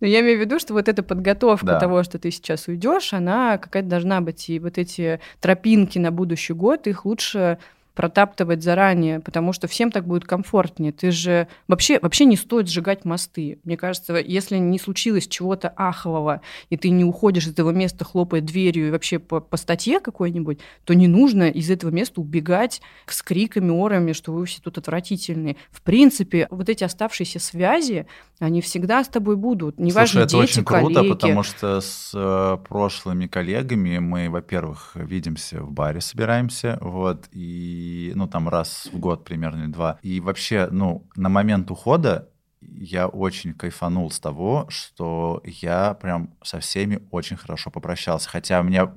[0.00, 1.80] Но я имею в виду, что вот эта подготовка да.
[1.80, 4.48] того, что ты сейчас уйдешь, она какая-то должна быть.
[4.50, 7.58] И вот эти тропинки на будущий год, их лучше
[7.94, 10.92] протаптывать заранее, потому что всем так будет комфортнее.
[10.92, 13.58] Ты же вообще, вообще не стоит сжигать мосты.
[13.64, 18.40] Мне кажется, если не случилось чего-то ахового, и ты не уходишь из этого места, хлопая
[18.40, 23.22] дверью и вообще по, по статье какой-нибудь, то не нужно из этого места убегать с
[23.22, 25.56] криками, орами, что вы все тут отвратительные.
[25.70, 28.06] В принципе, вот эти оставшиеся связи,
[28.40, 29.78] они всегда с тобой будут.
[29.78, 31.12] Неважно, Слушай, это дети, очень круто, коллеги.
[31.12, 37.83] потому что с э, прошлыми коллегами мы, во-первых, видимся в баре, собираемся, вот, и
[38.14, 39.98] ну, там раз в год примерно или два.
[40.02, 42.28] И вообще, ну, на момент ухода
[42.60, 48.28] я очень кайфанул с того, что я прям со всеми очень хорошо попрощался.
[48.28, 48.92] Хотя у меня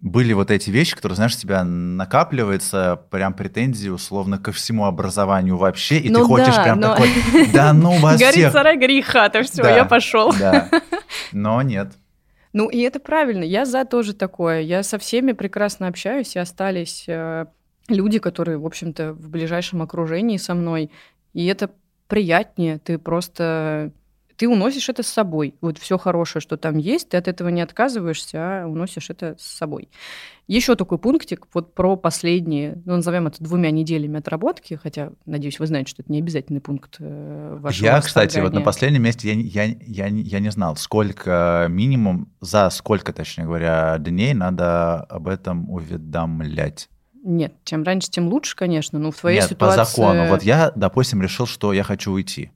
[0.00, 5.56] были вот эти вещи, которые, знаешь, у тебя накапливается прям претензии условно ко всему образованию
[5.56, 6.94] вообще, и ну, ты хочешь да, прям но...
[6.94, 7.10] такой,
[7.52, 8.52] да ну вас Горит всех...
[8.52, 10.32] сарай греха, то все, да, я пошел.
[10.38, 10.68] Да,
[11.32, 11.92] но нет.
[12.56, 13.44] Ну, и это правильно.
[13.44, 14.62] Я за тоже такое.
[14.62, 17.44] Я со всеми прекрасно общаюсь, и остались э,
[17.86, 20.90] люди, которые, в общем-то, в ближайшем окружении со мной.
[21.34, 21.70] И это
[22.08, 22.78] приятнее.
[22.78, 23.92] Ты просто
[24.36, 25.54] ты уносишь это с собой.
[25.60, 29.46] Вот все хорошее, что там есть, ты от этого не отказываешься, а уносишь это с
[29.46, 29.88] собой.
[30.46, 35.66] Еще такой пунктик вот про последние, ну, назовем это двумя неделями отработки, хотя, надеюсь, вы
[35.66, 39.64] знаете, что это не обязательный пункт э, вашего Я, кстати, вот на последнем месте я,
[39.64, 45.68] я, я, я не знал, сколько минимум, за сколько, точнее говоря, дней надо об этом
[45.68, 46.88] уведомлять.
[47.24, 49.78] Нет, чем раньше, тем лучше, конечно, но в твоей Нет, ситуации...
[49.78, 50.28] по закону.
[50.28, 52.52] Вот я, допустим, решил, что я хочу уйти.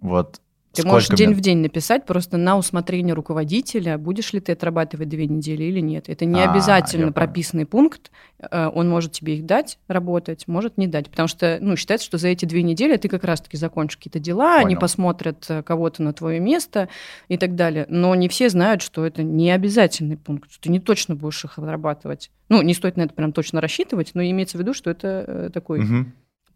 [0.00, 0.40] Вот
[0.74, 5.08] ты Сколько можешь день в день написать просто на усмотрение руководителя, будешь ли ты отрабатывать
[5.08, 6.08] две недели или нет.
[6.08, 8.10] Это не а, обязательно прописанный пункт.
[8.40, 11.08] Э, он может тебе их дать, работать, может не дать.
[11.10, 14.54] Потому что ну, считается, что за эти две недели ты как раз-таки закончишь какие-то дела,
[14.54, 14.66] Понял.
[14.66, 16.88] они посмотрят э, кого-то на твое место
[17.28, 17.86] и так далее.
[17.88, 21.56] Но не все знают, что это не обязательный пункт, что ты не точно будешь их
[21.56, 22.32] отрабатывать.
[22.48, 25.50] Ну, не стоит на это прям точно рассчитывать, но имеется в виду, что это э,
[25.52, 25.84] такой...
[25.84, 26.06] Угу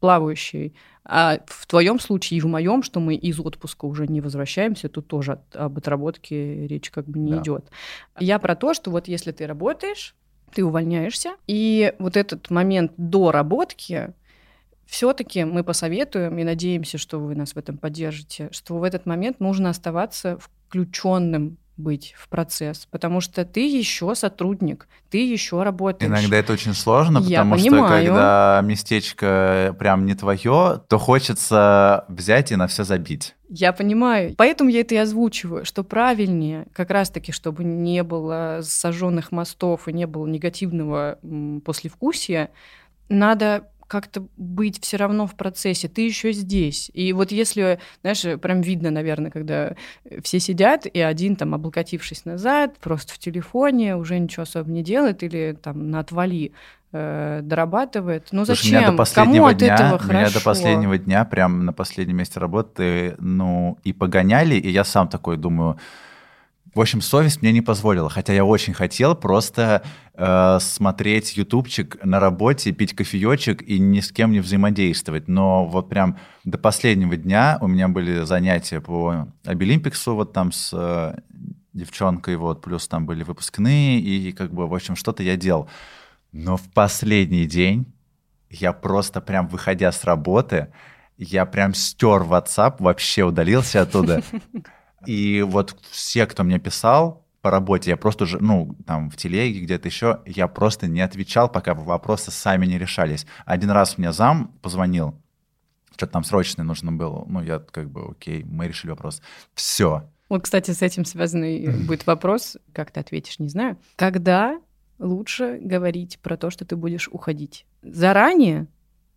[0.01, 0.75] плавающий.
[1.05, 5.07] А в твоем случае и в моем, что мы из отпуска уже не возвращаемся, тут
[5.09, 7.39] тоже от, об отработке речь как бы не да.
[7.41, 7.71] идет.
[8.19, 10.15] Я про то, что вот если ты работаешь,
[10.53, 14.13] ты увольняешься, и вот этот момент до работки
[14.87, 19.41] все-таки мы посоветуем и надеемся, что вы нас в этом поддержите, что в этот момент
[19.41, 26.11] нужно оставаться включенным быть в процесс, потому что ты еще сотрудник, ты еще работаешь.
[26.11, 28.07] Иногда это очень сложно, потому Я что понимаю.
[28.07, 33.35] когда местечко прям не твое, то хочется взять и на все забить.
[33.49, 34.35] Я понимаю.
[34.37, 39.93] Поэтому я это и озвучиваю, что правильнее, как раз-таки, чтобы не было сожженных мостов и
[39.93, 41.19] не было негативного
[41.65, 42.51] послевкусия,
[43.09, 46.91] надо как-то быть все равно в процессе, ты еще здесь.
[46.93, 49.75] И вот если, знаешь, прям видно, наверное, когда
[50.23, 55.23] все сидят, и один там, облокотившись назад, просто в телефоне, уже ничего особо не делает,
[55.23, 56.53] или там на отвали
[56.93, 58.29] э, дорабатывает.
[58.31, 58.79] Ну Слушай, зачем?
[58.81, 60.39] Меня до последнего Кому от дня, этого меня хорошо?
[60.39, 65.39] до последнего дня, прям на последнем месте работы, ну, и погоняли, и я сам такой
[65.39, 65.79] думаю,
[66.75, 69.83] в общем, совесть мне не позволила, хотя я очень хотел просто
[70.15, 75.29] э, смотреть ютубчик на работе, пить кофеечек и ни с кем не взаимодействовать.
[75.29, 80.71] Но вот прям до последнего дня у меня были занятия по Обилимпиксу, вот там с
[80.73, 81.19] э,
[81.73, 85.69] девчонкой, вот, плюс там были выпускные, и как бы, в общем, что-то я делал.
[86.33, 87.87] Но в последний день
[88.51, 90.69] я просто прям, выходя с работы,
[91.17, 94.23] я прям стер WhatsApp, вообще удалился оттуда.
[95.07, 99.61] И вот все, кто мне писал по работе, я просто уже, ну, там, в телеге,
[99.61, 103.27] где-то еще, я просто не отвечал, пока вопросы сами не решались.
[103.45, 105.15] Один раз мне зам позвонил,
[105.93, 107.25] что-то там срочное нужно было.
[107.29, 109.23] Ну, я как бы, окей, мы решили вопрос.
[109.55, 110.09] Все.
[110.29, 113.79] Вот, кстати, с этим связанный будет вопрос, как ты ответишь, не знаю.
[113.97, 114.61] Когда
[114.99, 117.67] лучше говорить про то, что ты будешь уходить?
[117.83, 118.67] Заранее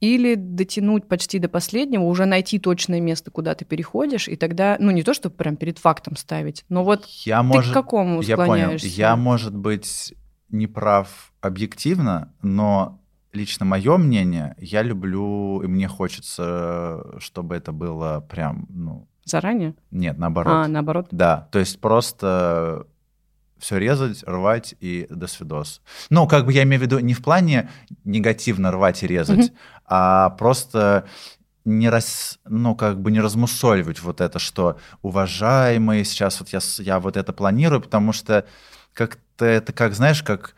[0.02, 4.92] или дотянуть почти до последнего, уже найти точное место, куда ты переходишь, и тогда, ну
[4.92, 8.36] не то, чтобы прям перед фактом ставить, но вот я, ты может, к какому я
[8.36, 8.88] склоняешься?
[8.88, 8.98] Понял.
[8.98, 10.14] Я, может быть,
[10.50, 13.00] не прав объективно, но
[13.32, 19.08] лично мое мнение, я люблю, и мне хочется, чтобы это было прям, ну...
[19.24, 19.76] Заранее?
[19.92, 20.66] Нет, наоборот.
[20.66, 21.08] А, наоборот?
[21.12, 22.88] Да, то есть просто
[23.62, 25.82] все резать, рвать и до свидос.
[26.10, 27.70] Ну, как бы я имею в виду не в плане
[28.04, 29.81] негативно рвать и резать, mm-hmm.
[29.94, 31.06] А просто
[31.66, 37.00] не раз, ну, как бы не размусоливать вот это, что уважаемые, сейчас вот я, я
[37.02, 38.46] вот это планирую, потому что
[38.94, 40.56] как-то это, как, знаешь, как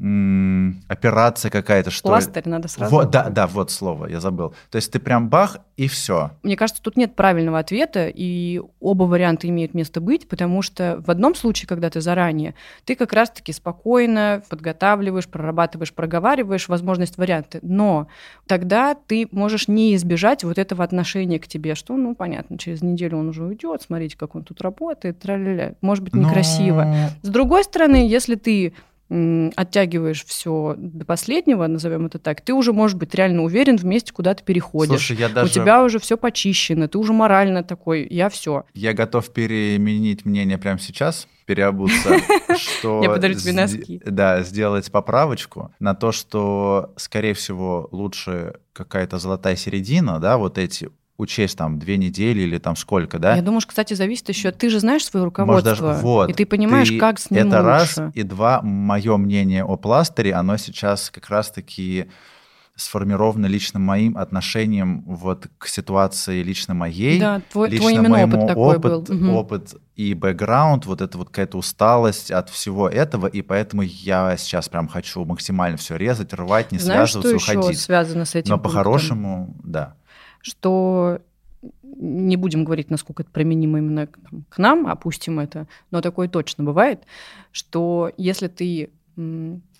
[0.00, 2.90] операция какая-то, что Пластырь надо сразу.
[2.90, 4.54] Вот, да, да, вот слово, я забыл.
[4.70, 6.30] То есть ты прям бах и все.
[6.42, 11.10] Мне кажется, тут нет правильного ответа, и оба варианта имеют место быть, потому что в
[11.10, 12.54] одном случае, когда ты заранее,
[12.86, 18.08] ты как раз-таки спокойно подготавливаешь, прорабатываешь, проговариваешь возможность варианты, но
[18.46, 23.18] тогда ты можешь не избежать вот этого отношения к тебе, что, ну, понятно, через неделю
[23.18, 25.74] он уже уйдет, смотрите, как он тут работает, тра-ля-ля.
[25.82, 26.84] может быть, некрасиво.
[26.84, 27.08] Но...
[27.22, 28.72] С другой стороны, если ты
[29.10, 34.12] оттягиваешь все до последнего, назовем это так, ты уже можешь быть реально уверен в месте,
[34.12, 35.06] куда ты переходишь.
[35.06, 35.50] Слушай, я даже...
[35.50, 38.64] У тебя уже все почищено, ты уже морально такой, я все.
[38.72, 42.18] Я готов переменить мнение прямо сейчас, переобуться,
[42.56, 43.02] что...
[43.02, 44.00] Я подарю тебе носки.
[44.04, 50.90] Да, сделать поправочку на то, что, скорее всего, лучше какая-то золотая середина, да, вот эти
[51.20, 53.36] учесть там две недели или там сколько, да?
[53.36, 54.50] Я думаю, что, кстати, зависит еще.
[54.50, 57.46] Ты же знаешь свое руководство, Может, даже, вот, и ты понимаешь, ты, как с ним
[57.46, 57.66] Это лучше.
[57.66, 58.60] раз и два.
[58.62, 62.08] Мое мнение о пластыре, оно сейчас как раз-таки
[62.76, 68.38] сформировано лично моим отношением вот к ситуации лично моей, да, твой, лично твой именно моему
[68.38, 69.16] опыт такой опыт, был.
[69.16, 69.38] Угу.
[69.38, 74.68] опыт и бэкграунд, вот это вот какая-то усталость от всего этого, и поэтому я сейчас
[74.70, 77.76] прям хочу максимально все резать, рвать, не Знаешь, связываться, что уходить.
[77.76, 79.96] Еще связано с этим Но по-хорошему, да
[80.40, 81.20] что
[81.82, 87.02] не будем говорить, насколько это применимо именно к, нам, опустим это, но такое точно бывает,
[87.52, 88.90] что если ты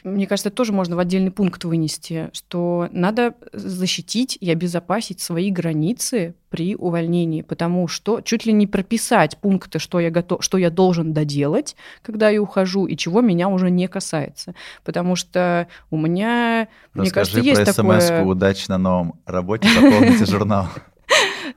[0.04, 5.50] мне кажется, это тоже можно в отдельный пункт вынести, что надо защитить и обезопасить свои
[5.50, 10.70] границы при увольнении, потому что чуть ли не прописать пункты, что я, готов, что я
[10.70, 14.54] должен доделать, когда я ухожу, и чего меня уже не касается.
[14.84, 18.00] Потому что у меня, Расскажи мне кажется, есть про такое...
[18.00, 20.66] смс «Удачи на новом работе, заполните журнал».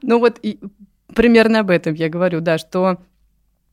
[0.02, 0.42] Ну вот
[1.14, 2.98] примерно об этом я говорю, да, что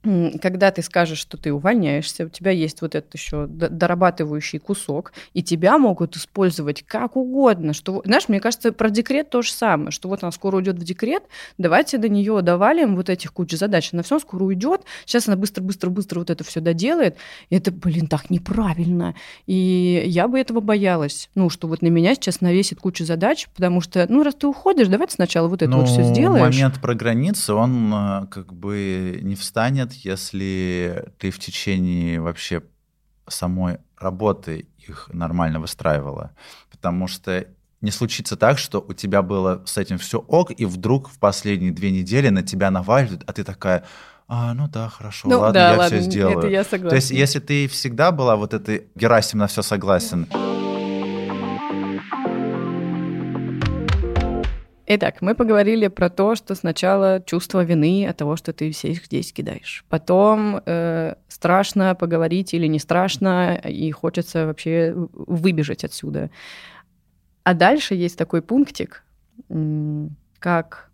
[0.02, 5.42] когда ты скажешь, что ты увольняешься, у тебя есть вот этот еще дорабатывающий кусок, и
[5.42, 7.74] тебя могут использовать как угодно.
[7.74, 10.84] Что, знаешь, мне кажется, про декрет то же самое, что вот она скоро уйдет в
[10.84, 11.24] декрет,
[11.58, 13.90] давайте до нее довалим вот этих кучу задач.
[13.92, 17.16] Она все скоро уйдет, сейчас она быстро-быстро-быстро вот это все доделает.
[17.50, 19.14] И это, блин, так неправильно.
[19.46, 21.28] И я бы этого боялась.
[21.34, 24.88] Ну, что вот на меня сейчас навесит кучу задач, потому что, ну, раз ты уходишь,
[24.88, 26.54] давайте сначала вот это ну, вот все сделаешь.
[26.54, 32.62] момент про границы, он э, как бы не встанет момент, если ты в течение вообще
[33.28, 36.30] самой работы их нормально выстраивала.
[36.70, 37.46] Потому что
[37.80, 41.72] не случится так, что у тебя было с этим все ок, и вдруг в последние
[41.72, 43.84] две недели на тебя наваливают, а ты такая,
[44.28, 46.38] а, ну да, хорошо, ну, ладно, да, я ладно, все сделаю.
[46.38, 46.90] Это я согласна.
[46.90, 50.26] То есть, если ты всегда была вот этой Герасим на все согласен,
[54.92, 59.32] Итак, мы поговорили про то, что сначала чувство вины от того, что ты всех здесь
[59.32, 59.84] кидаешь.
[59.88, 66.30] Потом э, страшно поговорить или не страшно, и хочется вообще выбежать отсюда.
[67.44, 69.04] А дальше есть такой пунктик,
[70.40, 70.90] как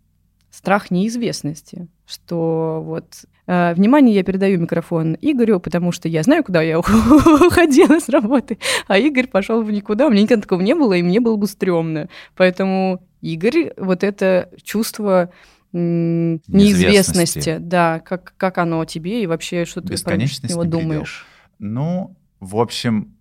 [0.51, 6.61] страх неизвестности, что вот э, внимание я передаю микрофон Игорю, потому что я знаю, куда
[6.61, 10.93] я уходила с работы, а Игорь пошел в никуда, у меня никогда такого не было,
[10.93, 12.09] и мне было бы стрёмно.
[12.35, 15.31] Поэтому Игорь, вот это чувство
[15.73, 21.25] неизвестности, неизвестности да, как, как оно тебе и вообще, что ты про него думаешь?
[21.59, 23.15] Ну, в общем,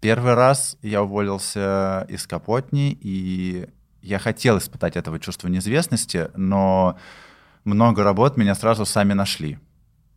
[0.00, 3.66] первый раз я уволился из Капотни, и
[4.02, 6.98] я хотел испытать этого чувства неизвестности, но
[7.64, 9.58] много работ меня сразу сами нашли.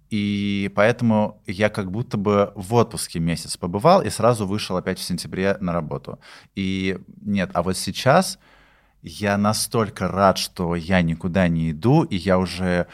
[0.09, 5.03] И поэтому я как будто бы в отпуске месяц побывал и сразу вышел опять в
[5.03, 6.19] сентябре на работу.
[6.55, 8.39] И нет, а вот сейчас
[9.01, 12.87] я настолько рад, что я никуда не иду, и я уже...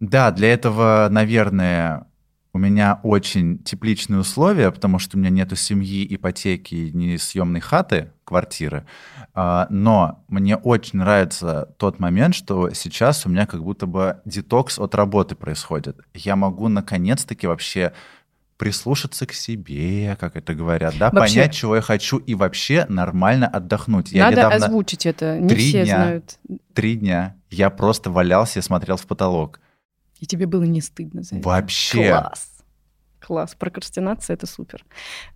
[0.00, 2.06] Да, для этого, наверное,
[2.54, 8.12] у меня очень тепличные условия, потому что у меня нету семьи, ипотеки, ни съемной хаты,
[8.24, 8.84] квартиры.
[9.32, 14.78] А, но мне очень нравится тот момент, что сейчас у меня как будто бы детокс
[14.78, 16.00] от работы происходит.
[16.12, 17.92] Я могу наконец-таки вообще
[18.62, 23.48] прислушаться к себе, как это говорят, да, вообще, понять, чего я хочу, и вообще нормально
[23.48, 24.12] отдохнуть.
[24.12, 26.38] Я надо озвучить это, не три все дня, знают.
[26.72, 29.58] Три дня я просто валялся и смотрел в потолок.
[30.20, 31.48] И тебе было не стыдно за это?
[31.48, 32.10] Вообще.
[32.10, 32.51] Класс.
[33.26, 33.54] Класс.
[33.58, 34.84] Прокрастинация— это супер.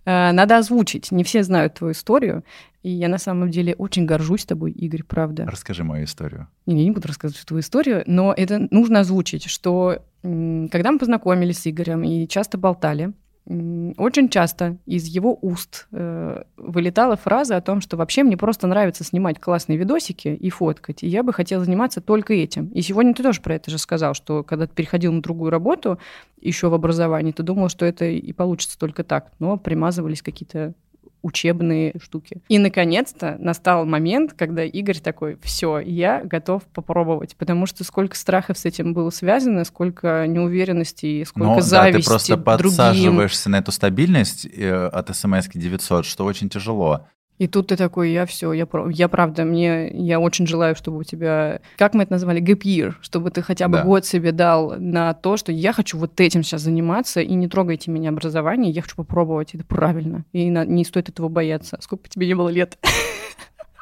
[0.05, 1.11] Э, надо озвучить.
[1.11, 2.43] Не все знают твою историю.
[2.83, 5.45] И я на самом деле очень горжусь тобой, Игорь, правда.
[5.45, 6.47] Расскажи мою историю.
[6.65, 11.59] Не, я не буду рассказывать твою историю, но это нужно озвучить, что когда мы познакомились
[11.59, 13.13] с Игорем и часто болтали,
[13.49, 19.05] очень часто из его уст э, вылетала фраза о том, что вообще мне просто нравится
[19.05, 22.67] снимать классные видосики и фоткать, и я бы хотела заниматься только этим.
[22.67, 25.97] И сегодня ты тоже про это же сказал, что когда ты переходил на другую работу,
[26.41, 30.73] еще в образовании, ты думал, что это и получится только так, но примазывались какие-то
[31.21, 32.41] учебные штуки.
[32.47, 38.57] И, наконец-то, настал момент, когда Игорь такой, все, я готов попробовать, потому что сколько страхов
[38.57, 42.69] с этим было связано, сколько неуверенности, сколько Но, зависти да, ты просто другим.
[42.69, 47.07] подсаживаешься на эту стабильность э, от смс 900, что очень тяжело.
[47.37, 51.03] И тут ты такой, я все, я, я правда, мне, я очень желаю, чтобы у
[51.03, 53.83] тебя, как мы это назвали, gap year, чтобы ты хотя бы да.
[53.83, 57.91] год себе дал на то, что я хочу вот этим сейчас заниматься, и не трогайте
[57.91, 61.77] меня образование, я хочу попробовать, это правильно, и на, не стоит этого бояться.
[61.79, 62.77] Сколько тебе не было лет?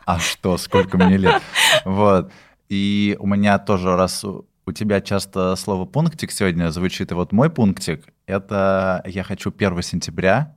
[0.05, 1.41] А что, сколько мне лет?
[1.83, 2.31] Вот.
[2.69, 7.49] И у меня тоже, раз у тебя часто слово «пунктик» сегодня звучит, и вот мой
[7.49, 10.55] пунктик— это я хочу 1 сентября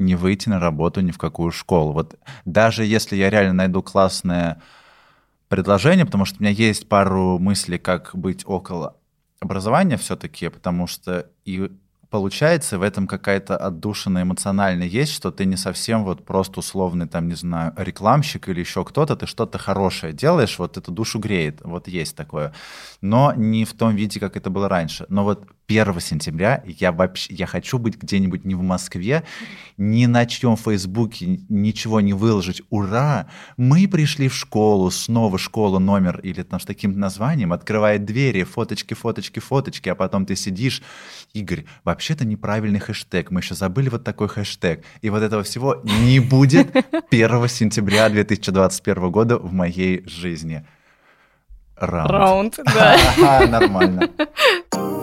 [0.00, 1.92] не выйти на работу ни в какую школу.
[1.92, 4.60] Вот даже если я реально найду классное
[5.48, 8.96] предложение, потому что у меня есть пару мыслей, как быть около
[9.40, 11.70] образования все-таки, потому что и
[12.10, 17.28] получается в этом какая-то отдушина эмоциональная есть, что ты не совсем вот просто условный, там,
[17.28, 21.88] не знаю, рекламщик или еще кто-то, ты что-то хорошее делаешь, вот эту душу греет, вот
[21.88, 22.52] есть такое.
[23.00, 25.06] Но не в том виде, как это было раньше.
[25.08, 29.22] Но вот 1 сентября я вообще я хочу быть где-нибудь не в Москве,
[29.76, 32.62] ни на чьем Фейсбуке ничего не выложить.
[32.70, 33.28] Ура!
[33.56, 38.94] Мы пришли в школу, снова школа номер или там с таким названием, открывает двери, фоточки,
[38.94, 40.82] фоточки, фоточки, а потом ты сидишь,
[41.34, 44.84] Игорь, вообще-то неправильный хэштег, мы еще забыли вот такой хэштег.
[45.02, 46.74] И вот этого всего не будет
[47.10, 50.66] 1 сентября 2021 года в моей жизни.
[51.76, 52.10] Раунд.
[52.10, 53.46] Раунд, да.
[53.46, 54.10] Нормально.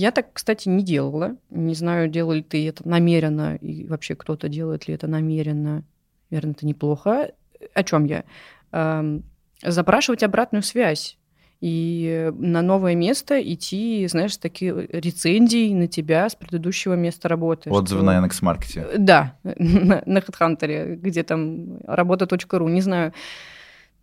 [0.00, 1.36] Я так, кстати, не делала.
[1.50, 5.84] Не знаю, делал ли ты это намеренно, и вообще кто-то делает ли это намеренно.
[6.30, 7.32] Наверное, это неплохо.
[7.74, 8.24] О чем я?
[8.72, 9.24] Эм,
[9.62, 11.18] запрашивать обратную связь
[11.60, 17.68] и на новое место идти, знаешь, такие рецензии на тебя с предыдущего места работы.
[17.68, 18.06] Отзывы что...
[18.06, 18.86] на Яндекс.Маркете.
[18.96, 23.12] Да, на, на HeadHunter, где там работа.ру, не знаю.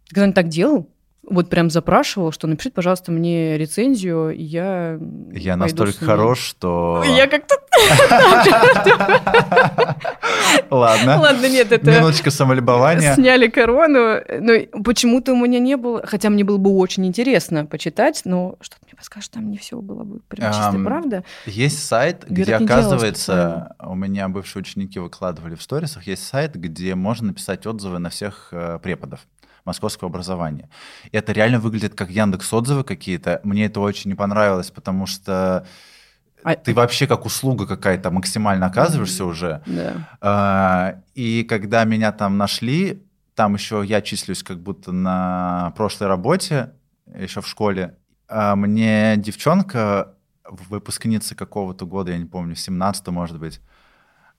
[0.10, 0.92] Ты когда-нибудь так делал?
[1.30, 4.98] Вот прям запрашивал, что напишите, пожалуйста, мне рецензию, и я
[5.32, 7.04] Я настолько хорош, что...
[7.06, 7.56] Я как-то...
[10.70, 11.20] Ладно.
[11.20, 11.92] Ладно, нет, это...
[11.92, 13.16] Минуточка самолюбования.
[13.16, 14.20] Сняли корону.
[14.40, 16.06] Ну, почему-то у меня не было...
[16.06, 20.04] Хотя мне было бы очень интересно почитать, но что-то мне подскажешь, там не все было
[20.04, 21.24] бы прям чисто правда.
[21.46, 27.28] Есть сайт, где, оказывается, у меня бывшие ученики выкладывали в сторисах, есть сайт, где можно
[27.28, 29.20] написать отзывы на всех э, преподов
[29.68, 30.70] московского образования.
[31.12, 33.40] И это реально выглядит как Яндекс отзывы какие-то.
[33.44, 35.68] Мне это очень не понравилось, потому что
[36.44, 36.56] а...
[36.56, 39.30] ты вообще как услуга какая-то максимально оказываешься mm-hmm.
[39.30, 39.62] уже.
[39.68, 39.94] Да.
[40.22, 43.04] А, и когда меня там нашли,
[43.36, 46.72] там еще я числюсь как будто на прошлой работе,
[47.14, 47.96] еще в школе.
[48.28, 50.16] А мне девчонка,
[50.50, 53.62] выпускница какого-то года, я не помню, 17 может быть,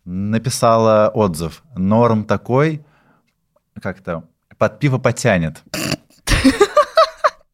[0.04, 1.62] написала отзыв.
[1.76, 2.84] Норм такой,
[3.80, 4.24] как-то
[4.58, 5.62] под пиво потянет.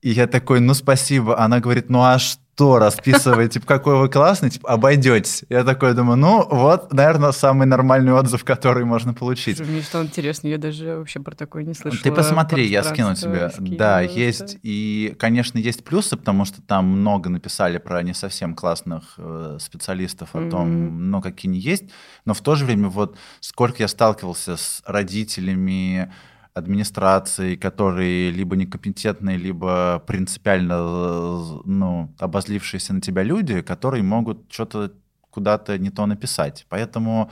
[0.05, 1.39] И я такой, ну спасибо.
[1.39, 5.45] Она говорит, ну а что, расписывай, типа, какой вы классный, типа, обойдетесь.
[5.49, 9.59] Я такой думаю, ну вот, наверное, самый нормальный отзыв, который можно получить.
[9.61, 12.03] Мне стало интересно, я даже вообще про такое не слышала.
[12.03, 13.51] Ты посмотри, я скину тебе.
[13.59, 19.15] Да, есть, и, конечно, есть плюсы, потому что там много написали про не совсем классных
[19.17, 21.85] э, специалистов, о том, ну, какие они есть,
[22.27, 26.13] но в то же время вот сколько я сталкивался с родителями,
[26.55, 34.93] администрации, которые либо некомпетентные, либо принципиально ну, обозлившиеся на тебя люди, которые могут что-то
[35.31, 36.65] куда-то не то написать.
[36.69, 37.31] Поэтому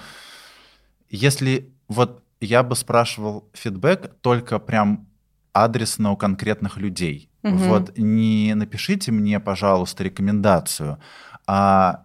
[1.08, 5.06] если вот я бы спрашивал фидбэк только прям
[5.52, 7.30] адресно у конкретных людей.
[7.44, 7.56] Угу.
[7.56, 10.98] Вот не напишите мне, пожалуйста, рекомендацию,
[11.46, 12.04] а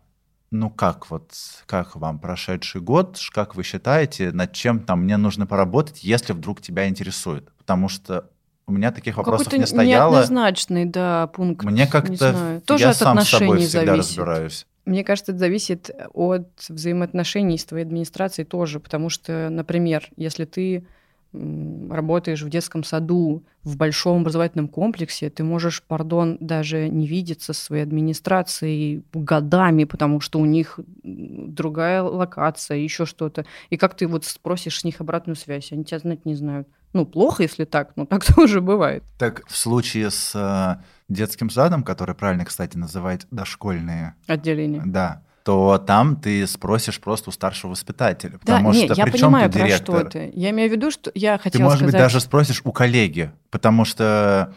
[0.51, 1.31] ну как вот,
[1.65, 6.61] как вам прошедший год, как вы считаете, над чем там мне нужно поработать, если вдруг
[6.61, 7.51] тебя интересует?
[7.57, 8.29] Потому что
[8.65, 10.11] у меня таких вопросов не стояло.
[10.11, 11.65] неоднозначный, да, пункт.
[11.65, 14.17] Мне как-то Тоже я от сам с собой всегда зависит.
[14.17, 14.67] разбираюсь.
[14.85, 20.87] Мне кажется, это зависит от взаимоотношений с твоей администрацией тоже, потому что, например, если ты
[21.33, 27.65] работаешь в детском саду, в большом образовательном комплексе, ты можешь, пардон, даже не видеться со
[27.65, 33.45] своей администрацией годами, потому что у них другая локация, еще что-то.
[33.69, 36.67] И как ты вот спросишь с них обратную связь, они тебя знать не знают.
[36.93, 39.03] Ну, плохо, если так, но так тоже бывает.
[39.17, 44.15] Так в случае с э, детским садом, который правильно, кстати, называть дошкольные...
[44.27, 44.81] Отделения.
[44.85, 48.37] Да то там ты спросишь просто у старшего воспитателя.
[48.37, 50.29] Потому да, что не, я понимаю, чем про что ты.
[50.35, 51.93] Я имею в виду, что я хотела Ты, может сказать...
[51.93, 54.53] быть, даже спросишь у коллеги, потому что,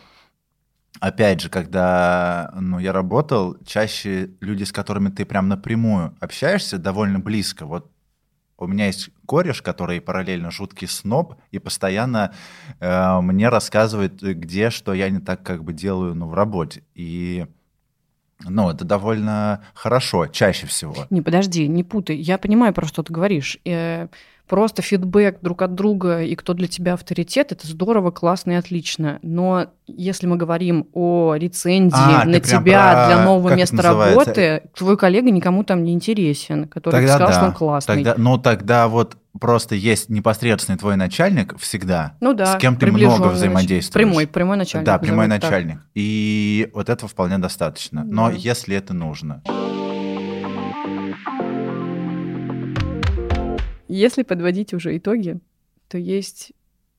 [0.99, 7.20] опять же, когда ну, я работал, чаще люди, с которыми ты прям напрямую общаешься, довольно
[7.20, 7.66] близко.
[7.66, 7.88] Вот
[8.59, 12.34] у меня есть кореш, который параллельно жуткий сноб и постоянно
[12.80, 16.82] э, мне рассказывает, где что я не так как бы делаю ну, в работе.
[16.97, 17.47] И
[18.45, 20.95] ну, это довольно хорошо, чаще всего.
[21.11, 22.16] Не, подожди, не путай.
[22.16, 23.59] Я понимаю, про что ты говоришь.
[23.64, 24.09] Э,
[24.51, 29.20] просто фидбэк друг от друга и кто для тебя авторитет, это здорово, классно и отлично.
[29.22, 33.07] Но если мы говорим о рецензии а, на тебя про...
[33.07, 37.34] для нового места работы, твой коллега никому там не интересен, который тогда сказал, да.
[37.34, 37.95] что он классный.
[37.95, 42.91] Тогда, ну, тогда вот просто есть непосредственный твой начальник всегда, ну, да, с кем ты
[42.91, 43.93] много взаимодействуешь.
[43.93, 44.87] Прямой, прямой начальник.
[44.87, 45.76] Да, прямой начальник.
[45.76, 45.87] Так.
[45.95, 48.05] И вот этого вполне достаточно.
[48.05, 48.11] Да.
[48.11, 49.43] Но если это нужно.
[53.89, 55.41] Если подводить уже итоги,
[55.89, 56.53] то есть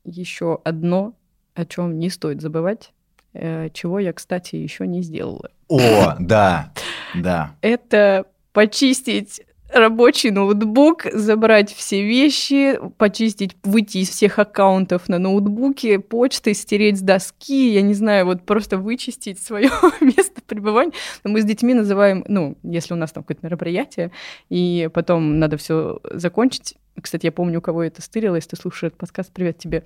[0.04, 1.16] еще одно,
[1.54, 2.92] о чем не стоит забывать,
[3.34, 5.52] э, чего я, кстати, еще не сделала.
[5.70, 6.74] О, да,
[7.16, 7.56] да.
[7.62, 9.42] Это почистить
[9.74, 17.02] рабочий ноутбук, забрать все вещи, почистить, выйти из всех аккаунтов на ноутбуке, почты, стереть с
[17.02, 19.70] доски, я не знаю, вот просто вычистить свое
[20.02, 20.94] место пребывания.
[21.24, 24.12] Мы с детьми называем, ну, если у нас там какое-то мероприятие,
[24.50, 26.76] и потом надо все закончить.
[27.02, 29.84] Кстати, я помню, у кого это стырило, если ты слушаешь этот подкаст, привет тебе.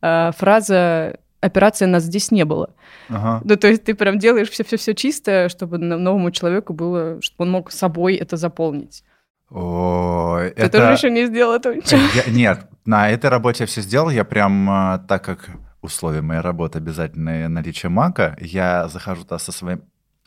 [0.00, 2.70] А, фраза операции нас здесь не было.
[3.08, 3.42] Ага.
[3.44, 7.70] Ну, то есть ты прям делаешь все-все-все чисто, чтобы новому человеку было, чтобы он мог
[7.70, 9.04] собой это заполнить.
[9.50, 10.78] О, Ты это...
[10.78, 12.00] тоже еще не сделал этого ничего?
[12.14, 14.10] Я, нет, на этой работе я все сделал.
[14.10, 15.50] Я прям, а, так как
[15.82, 19.82] условия моей работы обязательное наличие мака, я захожу туда со своим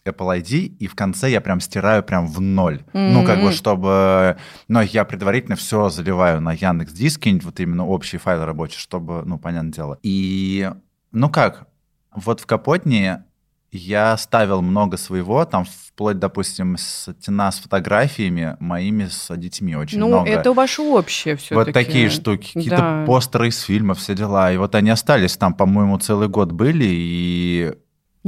[0.05, 2.83] Apple ID, и в конце я прям стираю прям в ноль.
[2.93, 3.11] Mm-hmm.
[3.11, 4.37] Ну, как бы, чтобы...
[4.67, 9.37] Но я предварительно все заливаю на Яндекс Диске, вот именно общий файл рабочий, чтобы, ну,
[9.37, 9.99] понятное дело.
[10.01, 10.71] И,
[11.11, 11.67] ну как,
[12.15, 13.25] вот в Капотне
[13.71, 20.07] я ставил много своего, там вплоть, допустим, стена с фотографиями моими с детьми очень ну,
[20.07, 20.29] много.
[20.29, 23.03] Ну, это ваше общее все Вот такие штуки, какие-то да.
[23.05, 24.51] постеры из фильмов, все дела.
[24.51, 27.73] И вот они остались там, по-моему, целый год были, и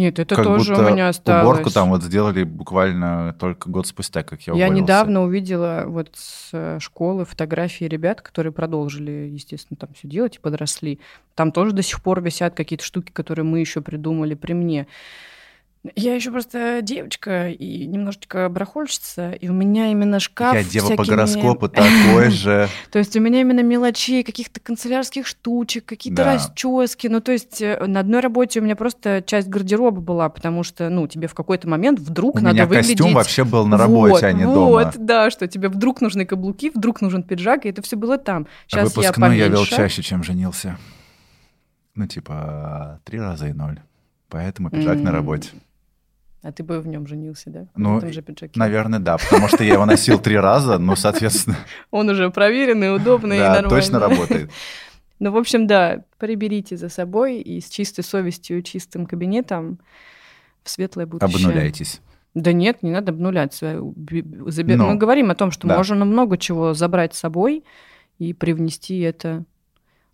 [0.01, 1.43] нет, это как тоже будто у меня осталось.
[1.43, 4.83] Уборку там вот сделали буквально только год спустя, как я Я уволился.
[4.83, 10.39] недавно увидела вот с э, школы фотографии ребят, которые продолжили, естественно, там все делать и
[10.39, 10.99] подросли.
[11.35, 14.87] Там тоже до сих пор висят какие-то штуки, которые мы еще придумали при мне.
[15.95, 21.03] Я еще просто девочка и немножечко барахольщица, и у меня именно шкаф Я дева по
[21.03, 22.69] гороскопу такой же.
[22.91, 27.09] То есть у меня именно мелочей, каких-то канцелярских штучек, какие-то расчески.
[27.09, 30.87] Ну, то есть э, на одной работе у меня просто часть гардероба была, потому что,
[30.89, 33.01] ну, тебе в какой-то момент вдруг надо выглядеть...
[33.01, 34.83] У меня костюм вообще был на работе, а не дома.
[34.83, 38.45] Вот, да, что тебе вдруг нужны каблуки, вдруг нужен пиджак, и это все было там.
[38.67, 40.77] Сейчас я, я вел чаще, чем женился.
[41.95, 43.79] Ну, типа, три раза и ноль.
[44.29, 45.49] Поэтому пиджак на работе.
[46.43, 47.67] А ты бы в нем женился, да?
[47.75, 48.59] Ну, в же пиджаке.
[48.59, 51.55] наверное, да, потому что я его носил три раза, ну, соответственно...
[51.91, 53.69] Он уже проверенный, удобный и нормальный.
[53.69, 54.51] Да, точно работает.
[55.23, 59.77] Ну, в общем, да, приберите за собой и с чистой совестью, чистым кабинетом
[60.63, 61.45] в светлое будущее.
[61.45, 62.01] Обнуляйтесь.
[62.33, 63.53] Да нет, не надо обнулять.
[63.53, 64.77] Забер...
[64.77, 65.77] Но, Мы говорим о том, что да.
[65.77, 67.63] можно много чего забрать с собой
[68.17, 69.45] и привнести это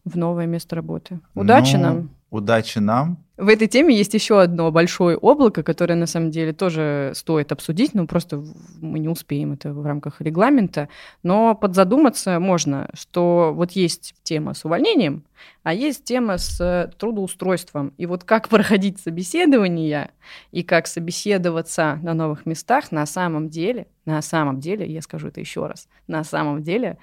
[0.03, 1.21] в новое место работы.
[1.35, 2.09] Удачи ну, нам!
[2.29, 3.23] Удачи нам!
[3.37, 7.93] В этой теме есть еще одно большое облако, которое на самом деле тоже стоит обсудить,
[7.93, 8.43] но просто
[8.81, 10.89] мы не успеем это в рамках регламента.
[11.21, 15.23] Но подзадуматься можно, что вот есть тема с увольнением,
[15.61, 17.93] а есть тема с трудоустройством.
[17.99, 20.09] И вот как проходить собеседование
[20.51, 25.41] и как собеседоваться на новых местах на самом деле, на самом деле, я скажу это
[25.41, 26.97] еще раз, на самом деле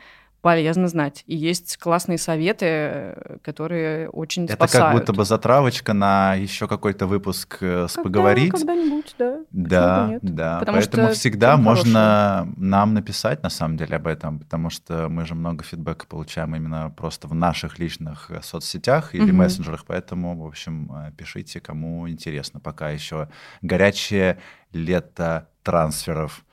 [0.45, 1.25] полезно знать.
[1.27, 4.89] И есть классные советы, которые очень Это спасают.
[4.89, 8.53] как будто бы затравочка на еще какой-то выпуск э, с Когда, «Поговорить».
[8.53, 9.39] Когда-нибудь, да.
[9.51, 10.59] Да, да.
[10.59, 12.63] Потому Поэтому что всегда можно хорошего.
[12.63, 16.93] нам написать, на самом деле, об этом, потому что мы же много фидбэка получаем именно
[16.95, 19.39] просто в наших личных э, соцсетях или угу.
[19.39, 22.61] мессенджерах, поэтому, в общем, э, пишите, кому интересно.
[22.61, 23.31] Пока еще
[23.63, 24.37] горячее
[24.75, 26.45] лето трансферов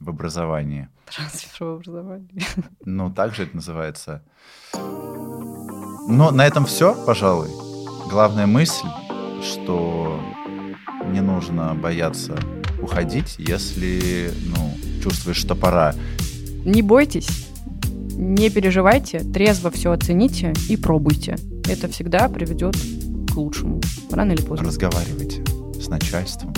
[0.00, 0.88] в образовании.
[1.14, 2.42] Трансфер в образовании.
[2.84, 4.22] Ну, так же это называется.
[4.74, 7.48] Но на этом все, пожалуй.
[8.10, 8.88] Главная мысль,
[9.42, 10.20] что
[11.06, 12.36] не нужно бояться
[12.82, 15.94] уходить, если ну, чувствуешь, что пора.
[16.64, 17.48] Не бойтесь,
[18.16, 21.36] не переживайте, трезво все оцените и пробуйте.
[21.68, 22.76] Это всегда приведет
[23.32, 23.80] к лучшему,
[24.10, 24.66] рано или поздно.
[24.66, 25.44] Разговаривайте
[25.80, 26.52] с начальством,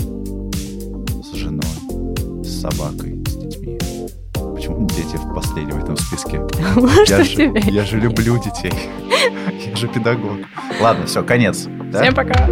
[1.23, 3.12] с женой, с собакой,
[4.63, 6.41] почему дети в последнем этом списке?
[7.07, 8.71] Я же, я же люблю детей.
[9.69, 10.37] Я же педагог.
[10.79, 11.67] Ладно, все, конец.
[11.91, 12.47] Всем пока.